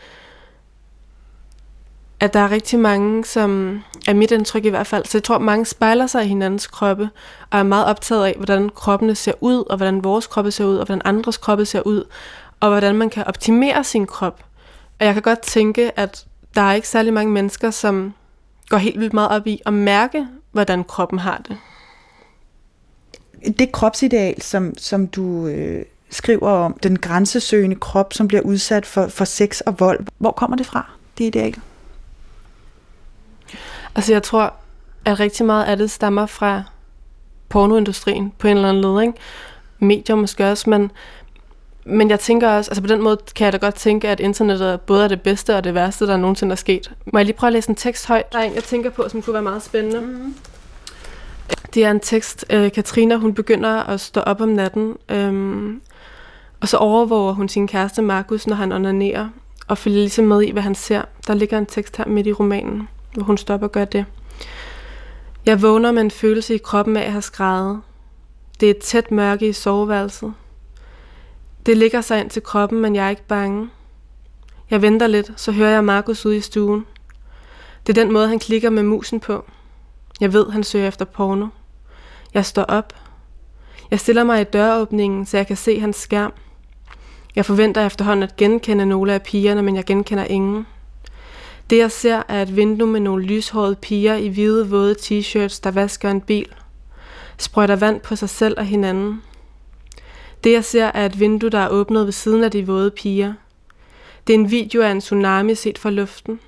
at 2.25 2.35
der 2.35 2.41
er 2.41 2.51
rigtig 2.51 2.79
mange, 2.79 3.25
som 3.25 3.81
er 4.07 4.15
mit 4.15 4.31
indtryk 4.31 4.65
i 4.65 4.69
hvert 4.69 4.87
fald, 4.87 5.05
så 5.05 5.19
jeg 5.19 5.25
tror, 5.25 5.39
mange 5.39 5.67
spejler 5.67 6.07
sig 6.07 6.25
i 6.25 6.29
hinandens 6.29 6.67
kroppe, 6.67 7.11
og 7.51 7.59
er 7.59 7.63
meget 7.63 7.87
optaget 7.87 8.27
af, 8.27 8.35
hvordan 8.37 8.69
kroppene 8.69 9.15
ser 9.15 9.33
ud, 9.41 9.65
og 9.71 9.77
hvordan 9.77 10.05
vores 10.05 10.27
kroppe 10.27 10.51
ser 10.51 10.65
ud, 10.65 10.77
og 10.77 10.87
hvordan 10.87 11.03
andres 11.05 11.37
kroppe 11.37 11.67
ser 11.67 11.81
ud, 11.81 12.05
og 12.61 12.69
hvordan 12.69 12.95
man 12.95 13.11
kan 13.11 13.25
optimere 13.25 13.85
sin 13.85 14.07
krop. 14.07 14.45
Og 15.01 15.07
jeg 15.07 15.15
kan 15.15 15.23
godt 15.23 15.41
tænke, 15.41 15.99
at 15.99 16.27
der 16.55 16.61
er 16.61 16.73
ikke 16.73 16.89
særlig 16.89 17.13
mange 17.13 17.33
mennesker, 17.33 17.71
som 17.71 18.15
går 18.69 18.77
helt 18.77 19.01
vildt 19.01 19.13
meget 19.13 19.31
op 19.31 19.47
i 19.47 19.61
at 19.67 19.73
mærke, 19.73 20.27
hvordan 20.53 20.85
kroppen 20.85 21.19
har 21.19 21.43
det. 21.49 21.57
Det 23.59 23.73
kropsideal, 23.73 24.43
som, 24.43 24.79
som 24.79 25.07
du 25.07 25.47
øh, 25.47 25.85
skriver 26.11 26.51
om, 26.51 26.79
den 26.83 26.99
grænsesøgende 26.99 27.77
krop, 27.77 28.13
som 28.13 28.29
bliver 28.29 28.43
udsat 28.43 28.87
for, 28.87 29.09
for 29.09 29.25
sex 29.25 29.61
og 29.61 29.81
vold, 29.81 30.07
hvor 30.19 30.31
kommer 30.31 30.57
det 30.57 30.67
fra, 30.67 30.91
det 31.19 31.25
ideal? 31.25 31.55
Altså 33.95 34.13
jeg 34.13 34.23
tror, 34.23 34.55
at 35.05 35.21
rigtig 35.21 35.47
meget 35.47 35.65
af 35.65 35.77
det 35.77 35.91
stammer 35.91 36.27
fra 36.27 36.63
pornoindustrien 37.49 38.33
på 38.39 38.49
en 38.49 38.57
eller 38.57 38.69
anden 38.69 38.83
led, 38.83 39.03
ikke? 39.03 39.19
Medier 39.79 40.17
måske 40.17 40.51
også, 40.51 40.71
men, 40.71 40.91
men 41.85 42.11
jeg 42.11 42.21
tænker 42.21 42.49
også, 42.49 42.71
altså 42.71 42.83
på 42.83 42.89
den 42.89 43.03
måde 43.03 43.19
kan 43.37 43.45
jeg 43.45 43.53
da 43.53 43.59
godt 43.59 43.75
tænke, 43.75 44.09
at 44.09 44.21
internettet 44.21 44.81
både 44.81 45.05
er 45.05 45.09
det 45.09 45.23
bedste 45.23 45.57
og 45.57 45.65
det 45.65 45.75
værste, 45.75 46.07
der 46.07 46.17
nogensinde 46.17 46.53
er 46.53 46.57
sket. 46.57 46.93
Må 47.13 47.19
jeg 47.19 47.27
lige 47.27 47.37
prøve 47.37 47.49
at 47.49 47.53
læse 47.53 47.69
en 47.69 47.75
tekst 47.75 48.07
højt? 48.07 48.33
Der 48.33 48.39
er 48.39 48.43
en, 48.43 48.55
jeg 48.55 48.65
tænker 48.65 48.91
på, 48.91 49.09
som 49.09 49.23
kunne 49.23 49.35
være 49.35 49.43
meget 49.43 49.63
spændende. 49.63 50.01
Mm-hmm. 50.01 50.35
Det 51.75 51.85
er 51.85 51.91
en 51.91 52.01
tekst, 52.01 52.45
øh, 52.51 52.73
Katrina, 52.73 53.17
hun 53.17 53.35
begynder 53.35 53.71
at 53.71 54.01
stå 54.01 54.21
op 54.21 54.41
om 54.41 54.49
natten, 54.49 54.97
øhm, 55.09 55.81
og 56.61 56.69
så 56.69 56.77
overvåger 56.77 57.33
hun 57.33 57.49
sin 57.49 57.69
kæreste 57.69 58.03
Markus, 58.03 58.47
når 58.47 58.57
han 58.57 58.73
onanerer, 58.73 59.29
og 59.69 59.79
følger 59.79 59.99
ligesom 59.99 60.25
med 60.25 60.43
i, 60.43 60.51
hvad 60.51 60.63
han 60.63 60.75
ser. 60.75 61.03
Der 61.27 61.35
ligger 61.35 61.59
en 61.59 61.67
tekst 61.67 61.97
her 61.97 62.07
midt 62.07 62.27
i 62.27 62.33
romanen 62.33 62.89
hun 63.23 63.39
stopper 63.39 63.67
og 63.67 63.73
gør 63.73 63.85
det. 63.85 64.05
Jeg 65.47 65.63
vågner 65.63 65.93
med 65.93 66.03
en 66.03 66.11
følelse 66.11 66.55
i 66.55 66.59
kroppen 66.59 66.97
af 66.97 67.03
at 67.03 67.13
have 67.13 67.23
skrædet. 67.23 67.81
Det 68.61 68.67
er 68.67 68.71
et 68.71 68.79
tæt 68.79 69.11
mørke 69.11 69.49
i 69.49 69.53
soveværelset. 69.53 70.35
Det 71.67 71.77
ligger 71.77 72.01
sig 72.01 72.21
ind 72.21 72.31
til 72.31 72.43
kroppen, 72.43 72.81
men 72.81 72.95
jeg 72.95 73.07
er 73.07 73.11
ikke 73.11 73.27
bange. 73.27 73.69
Jeg 74.71 74.83
venter 74.83 75.07
lidt, 75.07 75.33
så 75.37 75.53
hører 75.53 75.71
jeg 75.71 75.85
Markus 75.85 76.27
ude 76.27 76.37
i 76.37 76.41
stuen. 76.41 76.87
Det 77.87 77.99
er 77.99 78.03
den 78.05 78.13
måde, 78.13 78.29
han 78.29 78.39
klikker 78.39 78.71
med 78.71 78.83
musen 78.83 79.21
på. 79.21 79.45
Jeg 80.21 80.33
ved, 80.33 80.51
han 80.51 80.65
søger 80.65 80.89
efter 80.89 81.05
porno. 81.05 81.47
Jeg 82.35 82.45
står 82.45 82.63
op. 82.63 82.93
Jeg 83.91 84.01
stiller 84.01 84.25
mig 84.25 84.41
i 84.41 84.45
døråbningen, 84.45 85.27
så 85.27 85.37
jeg 85.37 85.47
kan 85.47 85.57
se 85.57 85.81
hans 85.81 85.97
skærm. 85.97 86.33
Jeg 87.37 87.47
forventer 87.47 87.87
efterhånden 87.87 88.23
at 88.23 88.37
genkende 88.37 88.87
nogle 88.87 89.15
af 89.15 89.23
pigerne, 89.23 89.63
men 89.63 89.77
jeg 89.77 89.85
genkender 89.85 90.25
ingen. 90.25 90.67
Det 91.71 91.79
jeg 91.79 91.93
ser 91.93 92.23
er 92.29 92.43
et 92.43 92.57
vindue 92.57 92.89
med 92.89 93.01
nogle 93.01 93.25
lyshårede 93.25 93.77
piger 93.77 94.15
i 94.15 94.29
hvide, 94.29 94.71
våde 94.71 94.95
t-shirts, 95.01 95.61
der 95.65 95.71
vasker 95.71 96.11
en 96.11 96.21
bil. 96.21 96.55
Sprøjter 97.39 97.77
vand 97.77 98.01
på 98.01 98.17
sig 98.17 98.29
selv 98.29 98.59
og 98.59 98.65
hinanden. 98.65 99.23
Det 100.45 100.53
jeg 100.53 100.65
ser 100.65 100.85
er 100.85 101.07
et 101.07 101.21
vindue, 101.21 101.51
der 101.51 101.59
er 101.59 101.69
åbnet 101.69 102.05
ved 102.05 102.13
siden 102.13 102.45
af 102.45 102.51
de 102.51 102.67
våde 102.67 102.91
piger. 102.91 103.35
Det 104.27 104.35
er 104.35 104.39
en 104.39 104.51
video 104.51 104.83
af 104.83 104.91
en 104.91 105.01
tsunami 105.01 105.55
set 105.55 105.79
fra 105.79 105.91
luften. 105.91 106.41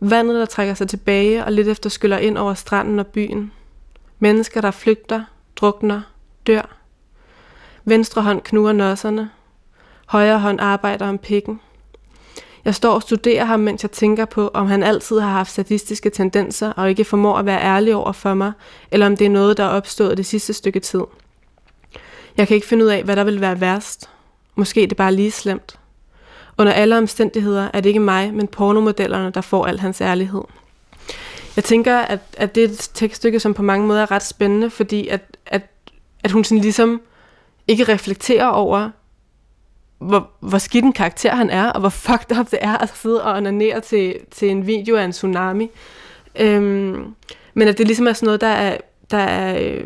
Vandet, 0.00 0.36
der 0.36 0.46
trækker 0.46 0.74
sig 0.74 0.88
tilbage 0.88 1.44
og 1.44 1.52
lidt 1.52 1.68
efter 1.68 1.90
skyller 1.90 2.18
ind 2.18 2.38
over 2.38 2.54
stranden 2.54 2.98
og 2.98 3.06
byen. 3.06 3.52
Mennesker, 4.18 4.60
der 4.60 4.70
flygter, 4.70 5.24
drukner, 5.56 6.00
dør. 6.46 6.76
Venstre 7.84 8.22
hånd 8.22 8.42
knuger 8.42 8.72
nosserne. 8.72 9.30
Højre 10.06 10.38
hånd 10.38 10.60
arbejder 10.60 11.08
om 11.08 11.18
pikken. 11.18 11.60
Jeg 12.64 12.74
står 12.74 12.94
og 12.94 13.02
studerer 13.02 13.44
ham, 13.44 13.60
mens 13.60 13.82
jeg 13.82 13.90
tænker 13.90 14.24
på, 14.24 14.50
om 14.54 14.66
han 14.66 14.82
altid 14.82 15.20
har 15.20 15.30
haft 15.30 15.52
sadistiske 15.52 16.10
tendenser 16.10 16.72
og 16.72 16.90
ikke 16.90 17.04
formår 17.04 17.38
at 17.38 17.46
være 17.46 17.62
ærlig 17.62 17.94
over 17.94 18.12
for 18.12 18.34
mig, 18.34 18.52
eller 18.90 19.06
om 19.06 19.16
det 19.16 19.24
er 19.24 19.30
noget, 19.30 19.56
der 19.56 19.64
er 19.64 19.68
opstået 19.68 20.16
det 20.16 20.26
sidste 20.26 20.52
stykke 20.52 20.80
tid. 20.80 21.00
Jeg 22.36 22.48
kan 22.48 22.54
ikke 22.54 22.66
finde 22.66 22.84
ud 22.84 22.90
af, 22.90 23.02
hvad 23.02 23.16
der 23.16 23.24
vil 23.24 23.40
være 23.40 23.60
værst. 23.60 24.10
Måske 24.54 24.86
det 24.86 24.96
bare 24.96 25.14
lige 25.14 25.30
slemt. 25.30 25.78
Under 26.58 26.72
alle 26.72 26.98
omstændigheder 26.98 27.68
er 27.72 27.80
det 27.80 27.88
ikke 27.88 28.00
mig, 28.00 28.34
men 28.34 28.46
pornomodellerne, 28.46 29.30
der 29.30 29.40
får 29.40 29.66
al 29.66 29.80
hans 29.80 30.00
ærlighed. 30.00 30.42
Jeg 31.56 31.64
tænker, 31.64 31.98
at, 31.98 32.20
at 32.36 32.54
det 32.54 32.64
er 32.64 32.68
et 32.68 32.90
tekststykke, 32.94 33.40
som 33.40 33.54
på 33.54 33.62
mange 33.62 33.86
måder 33.86 34.02
er 34.02 34.10
ret 34.10 34.22
spændende, 34.22 34.70
fordi 34.70 35.08
at, 35.08 35.36
at, 35.46 35.62
at 36.24 36.30
hun 36.30 36.44
sådan 36.44 36.62
ligesom 36.62 37.00
ikke 37.68 37.84
reflekterer 37.84 38.46
over, 38.46 38.90
hvor, 40.04 40.30
hvor 40.40 40.58
skidt 40.58 40.84
en 40.84 40.92
karakter 40.92 41.34
han 41.34 41.50
er, 41.50 41.70
og 41.70 41.80
hvor 41.80 41.88
fucked 41.88 42.38
up 42.38 42.50
det 42.50 42.58
er 42.62 42.78
at 42.78 42.92
sidde 42.94 43.24
og 43.24 43.36
onanere 43.36 43.80
til, 43.80 44.16
til 44.30 44.50
en 44.50 44.66
video 44.66 44.96
af 44.96 45.04
en 45.04 45.12
tsunami. 45.12 45.70
Øhm, 46.40 47.14
men 47.54 47.68
at 47.68 47.78
det 47.78 47.86
ligesom 47.86 48.06
er 48.06 48.12
sådan 48.12 48.26
noget, 48.26 48.40
der 48.40 48.46
er, 48.46 48.76
der 49.10 49.18
er 49.18 49.58
øh, 49.60 49.84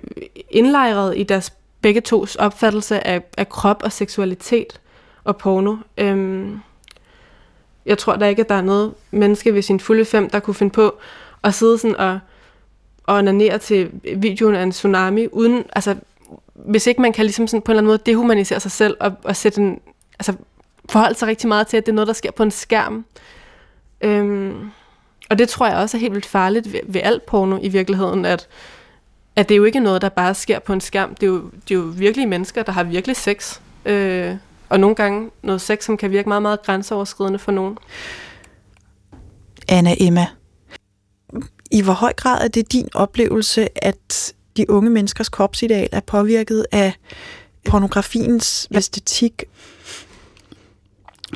indlejret 0.50 1.18
i 1.18 1.22
deres 1.22 1.52
begge 1.80 2.00
tos 2.00 2.36
opfattelse 2.36 3.06
af, 3.06 3.22
af 3.36 3.48
krop 3.48 3.82
og 3.84 3.92
seksualitet 3.92 4.80
og 5.24 5.36
porno. 5.36 5.76
Øhm, 5.98 6.60
jeg 7.86 7.98
tror 7.98 8.16
da 8.16 8.26
ikke, 8.26 8.42
at 8.42 8.48
der 8.48 8.54
er 8.54 8.62
noget 8.62 8.94
menneske 9.10 9.54
ved 9.54 9.62
sin 9.62 9.80
fulde 9.80 10.04
fem, 10.04 10.30
der 10.30 10.40
kunne 10.40 10.54
finde 10.54 10.72
på 10.72 10.94
at 11.42 11.54
sidde 11.54 11.78
sådan 11.78 11.96
og, 11.96 12.18
og 13.04 13.16
onanere 13.16 13.58
til 13.58 13.90
videoen 14.16 14.54
af 14.54 14.62
en 14.62 14.70
tsunami, 14.70 15.26
uden, 15.32 15.64
altså, 15.72 15.96
hvis 16.54 16.86
ikke 16.86 17.02
man 17.02 17.12
kan 17.12 17.24
ligesom 17.24 17.46
sådan 17.46 17.62
på 17.62 17.72
en 17.72 17.74
eller 17.74 17.80
anden 17.80 17.88
måde 17.88 18.02
dehumanisere 18.06 18.60
sig 18.60 18.70
selv 18.70 18.96
og, 19.00 19.12
og 19.24 19.36
sætte 19.36 19.60
en, 19.60 19.80
altså, 20.18 20.34
forholde 20.88 21.18
sig 21.18 21.28
rigtig 21.28 21.48
meget 21.48 21.66
til, 21.66 21.76
at 21.76 21.86
det 21.86 21.92
er 21.92 21.94
noget, 21.94 22.08
der 22.08 22.14
sker 22.14 22.30
på 22.30 22.42
en 22.42 22.50
skærm. 22.50 23.04
Øhm, 24.00 24.70
og 25.30 25.38
det 25.38 25.48
tror 25.48 25.66
jeg 25.66 25.76
også 25.76 25.96
er 25.96 26.00
helt 26.00 26.12
vildt 26.12 26.26
farligt 26.26 26.72
ved, 26.72 26.80
ved 26.86 27.00
alt 27.04 27.26
porno 27.26 27.58
i 27.62 27.68
virkeligheden, 27.68 28.24
at, 28.24 28.48
at 29.36 29.48
det 29.48 29.54
er 29.54 29.56
jo 29.56 29.64
ikke 29.64 29.80
noget, 29.80 30.02
der 30.02 30.08
bare 30.08 30.34
sker 30.34 30.58
på 30.58 30.72
en 30.72 30.80
skærm. 30.80 31.14
Det 31.14 31.22
er 31.22 31.30
jo, 31.30 31.50
det 31.68 31.74
er 31.74 31.78
jo 31.78 31.92
virkelig 31.96 32.28
mennesker, 32.28 32.62
der 32.62 32.72
har 32.72 32.82
virkelig 32.82 33.16
sex. 33.16 33.60
Øh, 33.84 34.36
og 34.68 34.80
nogle 34.80 34.96
gange 34.96 35.30
noget 35.42 35.60
sex, 35.60 35.84
som 35.84 35.96
kan 35.96 36.10
virke 36.10 36.28
meget, 36.28 36.42
meget 36.42 36.62
grænseoverskridende 36.62 37.38
for 37.38 37.52
nogen. 37.52 37.78
Anna 39.68 39.94
Emma, 40.00 40.26
i 41.70 41.82
hvor 41.82 41.92
høj 41.92 42.12
grad 42.12 42.44
er 42.44 42.48
det 42.48 42.72
din 42.72 42.88
oplevelse, 42.94 43.84
at 43.84 44.34
de 44.56 44.70
unge 44.70 44.90
menneskers 44.90 45.28
kropsideal 45.28 45.88
er 45.92 46.00
påvirket 46.00 46.66
af 46.72 46.92
pornografiens 47.64 48.68
æstetik 48.74 49.44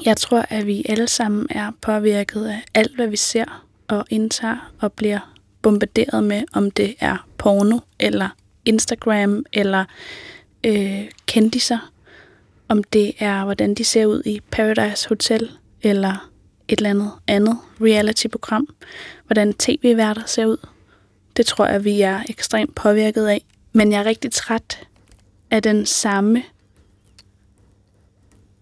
jeg 0.05 0.17
tror, 0.17 0.47
at 0.49 0.67
vi 0.67 0.87
alle 0.89 1.09
sammen 1.09 1.47
er 1.51 1.71
påvirket 1.81 2.47
af 2.47 2.63
alt, 2.75 2.95
hvad 2.95 3.07
vi 3.07 3.17
ser 3.17 3.67
og 3.89 4.05
indtager 4.11 4.73
og 4.81 4.93
bliver 4.93 5.33
bombarderet 5.63 6.25
med, 6.25 6.43
om 6.53 6.71
det 6.71 6.95
er 7.01 7.27
porno 7.39 7.79
eller 8.01 8.29
Instagram 8.65 9.45
eller 9.53 9.85
øh, 10.67 11.11
kendiser, 11.27 11.93
om 12.69 12.85
det 12.85 13.13
er, 13.19 13.45
hvordan 13.45 13.75
de 13.75 13.85
ser 13.85 14.07
ud 14.07 14.23
i 14.25 14.41
Paradise 14.51 15.09
Hotel 15.09 15.51
eller 15.83 16.31
et 16.69 16.79
eller 16.79 16.91
andet 16.91 17.11
andet 17.27 17.59
reality-program, 17.81 18.69
hvordan 19.27 19.55
tv-værter 19.55 20.23
ser 20.27 20.47
ud. 20.47 20.57
Det 21.37 21.47
tror 21.47 21.67
jeg, 21.67 21.85
vi 21.85 22.01
er 22.01 22.21
ekstremt 22.29 22.75
påvirket 22.75 23.27
af. 23.27 23.45
Men 23.73 23.93
jeg 23.93 24.01
er 24.01 24.05
rigtig 24.05 24.33
træt 24.33 24.87
af 25.51 25.63
den 25.63 25.87
samme 25.87 26.43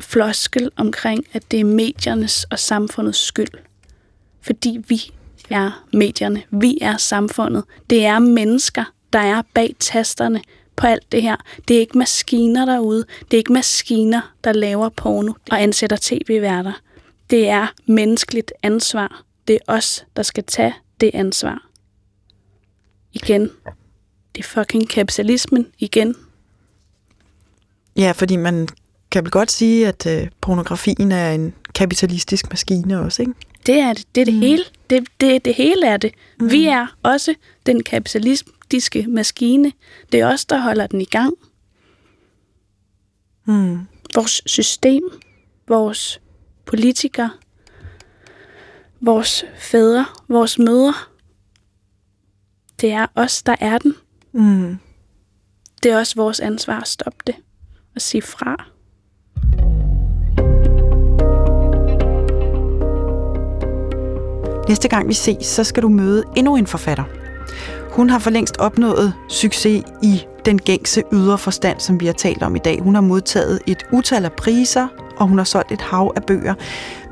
floskel 0.00 0.70
omkring, 0.76 1.26
at 1.32 1.50
det 1.50 1.60
er 1.60 1.64
mediernes 1.64 2.44
og 2.44 2.58
samfundets 2.58 3.18
skyld. 3.18 3.50
Fordi 4.40 4.78
vi 4.88 5.12
er 5.50 5.84
medierne. 5.92 6.42
Vi 6.50 6.78
er 6.80 6.96
samfundet. 6.96 7.64
Det 7.90 8.04
er 8.04 8.18
mennesker, 8.18 8.84
der 9.12 9.18
er 9.18 9.42
bag 9.54 9.76
tasterne 9.78 10.42
på 10.76 10.86
alt 10.86 11.12
det 11.12 11.22
her. 11.22 11.36
Det 11.68 11.76
er 11.76 11.80
ikke 11.80 11.98
maskiner 11.98 12.64
derude. 12.64 13.04
Det 13.20 13.34
er 13.36 13.38
ikke 13.38 13.52
maskiner, 13.52 14.34
der 14.44 14.52
laver 14.52 14.88
porno 14.88 15.32
og 15.50 15.62
ansætter 15.62 15.96
tv-værter. 16.00 16.72
Det 17.30 17.48
er 17.48 17.66
menneskeligt 17.86 18.52
ansvar. 18.62 19.22
Det 19.48 19.54
er 19.54 19.72
os, 19.72 20.04
der 20.16 20.22
skal 20.22 20.44
tage 20.44 20.74
det 21.00 21.10
ansvar. 21.14 21.66
Igen. 23.12 23.50
Det 24.34 24.44
er 24.44 24.48
fucking 24.48 24.88
kapitalismen 24.88 25.66
igen. 25.78 26.16
Ja, 27.96 28.12
fordi 28.12 28.36
man 28.36 28.68
kan 29.10 29.24
vel 29.24 29.30
godt 29.30 29.50
sige, 29.50 29.88
at 29.88 30.06
øh, 30.06 30.28
pornografien 30.40 31.12
er 31.12 31.32
en 31.32 31.54
kapitalistisk 31.74 32.50
maskine 32.50 33.00
også, 33.00 33.22
ikke? 33.22 33.34
Det 33.66 33.78
er 33.78 33.92
det. 33.92 34.06
Det 34.14 34.20
er 34.20 34.24
det 34.24 34.34
mm. 34.34 34.40
hele. 34.40 34.64
Det, 34.90 35.08
det, 35.20 35.44
det 35.44 35.54
hele 35.54 35.86
er 35.86 35.96
det. 35.96 36.14
Mm. 36.40 36.50
Vi 36.50 36.66
er 36.66 36.86
også 37.02 37.34
den 37.66 37.82
kapitalistiske 37.82 39.06
maskine. 39.08 39.72
Det 40.12 40.20
er 40.20 40.26
os, 40.26 40.44
der 40.44 40.58
holder 40.58 40.86
den 40.86 41.00
i 41.00 41.04
gang. 41.04 41.34
Mm. 43.44 43.78
Vores 44.14 44.42
system, 44.46 45.02
vores 45.68 46.20
politikere, 46.66 47.30
vores 49.00 49.44
fædre, 49.58 50.06
vores 50.28 50.58
mødre. 50.58 50.94
Det 52.80 52.90
er 52.90 53.06
os, 53.14 53.42
der 53.42 53.56
er 53.60 53.78
den. 53.78 53.94
Mm. 54.32 54.78
Det 55.82 55.92
er 55.92 55.98
også 55.98 56.14
vores 56.16 56.40
ansvar 56.40 56.80
at 56.80 56.88
stoppe 56.88 57.18
det 57.26 57.34
og 57.94 58.00
sige 58.00 58.22
fra. 58.22 58.70
Næste 64.68 64.88
gang 64.88 65.08
vi 65.08 65.14
ses, 65.14 65.46
så 65.46 65.64
skal 65.64 65.82
du 65.82 65.88
møde 65.88 66.24
endnu 66.36 66.56
en 66.56 66.66
forfatter. 66.66 67.04
Hun 67.90 68.10
har 68.10 68.18
for 68.18 68.30
længst 68.30 68.56
opnået 68.58 69.14
succes 69.28 69.84
i 70.02 70.24
den 70.44 70.58
gængse 70.58 71.02
ydre 71.12 71.38
forstand, 71.38 71.80
som 71.80 72.00
vi 72.00 72.06
har 72.06 72.12
talt 72.12 72.42
om 72.42 72.56
i 72.56 72.58
dag. 72.58 72.80
Hun 72.82 72.94
har 72.94 73.02
modtaget 73.02 73.60
et 73.66 73.86
utal 73.92 74.24
af 74.24 74.32
priser, 74.32 74.88
og 75.16 75.28
hun 75.28 75.38
har 75.38 75.44
solgt 75.44 75.72
et 75.72 75.80
hav 75.80 76.12
af 76.16 76.22
bøger. 76.24 76.54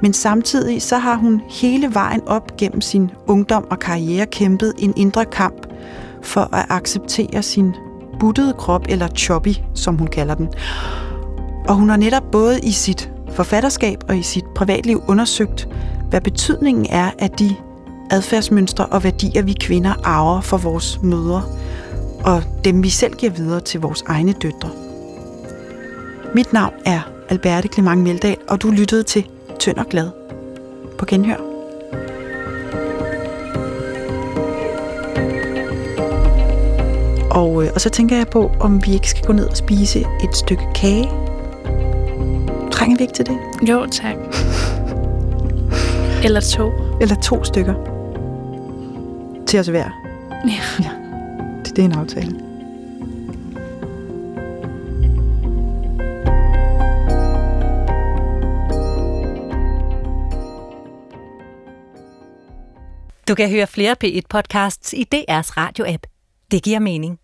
Men 0.02 0.12
samtidig 0.12 0.82
så 0.82 0.98
har 0.98 1.14
hun 1.14 1.42
hele 1.48 1.94
vejen 1.94 2.20
op 2.26 2.56
gennem 2.56 2.80
sin 2.80 3.10
ungdom 3.26 3.66
og 3.70 3.78
karriere 3.78 4.26
kæmpet 4.26 4.72
en 4.78 4.92
indre 4.96 5.24
kamp 5.24 5.66
for 6.22 6.54
at 6.54 6.66
acceptere 6.68 7.42
sin 7.42 7.74
buttede 8.20 8.52
krop, 8.52 8.84
eller 8.88 9.08
choppy, 9.08 9.54
som 9.74 9.96
hun 9.96 10.06
kalder 10.06 10.34
den. 10.34 10.48
Og 11.68 11.74
hun 11.74 11.88
har 11.88 11.96
netop 11.96 12.30
både 12.32 12.60
i 12.60 12.72
sit 12.72 13.10
forfatterskab 13.32 13.98
og 14.08 14.18
i 14.18 14.22
sit 14.22 14.44
privatliv 14.56 15.02
undersøgt, 15.08 15.68
hvad 16.10 16.20
betydningen 16.20 16.86
er 16.90 17.10
af 17.18 17.30
de 17.30 17.56
adfærdsmønstre 18.10 18.86
og 18.86 19.04
værdier, 19.04 19.42
vi 19.42 19.52
kvinder 19.52 19.94
arver 20.04 20.40
for 20.40 20.56
vores 20.56 20.98
mødre, 21.02 21.42
og 22.24 22.42
dem 22.64 22.82
vi 22.82 22.88
selv 22.88 23.14
giver 23.14 23.32
videre 23.32 23.60
til 23.60 23.80
vores 23.80 24.04
egne 24.06 24.32
døtre. 24.32 24.70
Mit 26.34 26.52
navn 26.52 26.74
er 26.86 27.00
Alberte 27.28 27.68
Clement 27.68 28.02
Meldal, 28.02 28.36
og 28.48 28.62
du 28.62 28.70
lyttede 28.70 29.02
til 29.02 29.26
Tynd 29.58 29.76
og 29.76 29.86
Glad. 29.86 30.10
På 30.98 31.04
genhør. 31.04 31.36
Og, 37.30 37.64
øh, 37.64 37.70
og 37.74 37.80
så 37.80 37.90
tænker 37.90 38.16
jeg 38.16 38.26
på, 38.28 38.50
om 38.60 38.86
vi 38.86 38.92
ikke 38.92 39.10
skal 39.10 39.26
gå 39.26 39.32
ned 39.32 39.48
og 39.48 39.56
spise 39.56 39.98
et 40.00 40.36
stykke 40.36 40.64
kage. 40.74 41.10
Trænger 42.70 42.96
vi 42.96 43.02
ikke 43.02 43.14
til 43.14 43.26
det? 43.26 43.38
Jo, 43.68 43.86
tak. 43.86 44.16
Eller 46.24 46.40
to. 46.40 46.72
Eller 47.00 47.14
to 47.14 47.44
stykker. 47.44 47.74
Til 49.46 49.60
os 49.60 49.66
hver. 49.66 49.90
Ja. 50.44 50.84
ja. 50.84 50.90
Det, 51.64 51.76
det 51.76 51.78
er 51.78 51.84
en 51.84 51.92
aftale. 51.92 52.30
Du 63.28 63.34
kan 63.34 63.50
høre 63.50 63.66
flere 63.66 63.96
P1-podcasts 64.04 64.92
i 64.92 65.06
DR's 65.14 65.56
radio-app. 65.56 66.06
Det 66.50 66.62
giver 66.62 66.78
mening. 66.78 67.18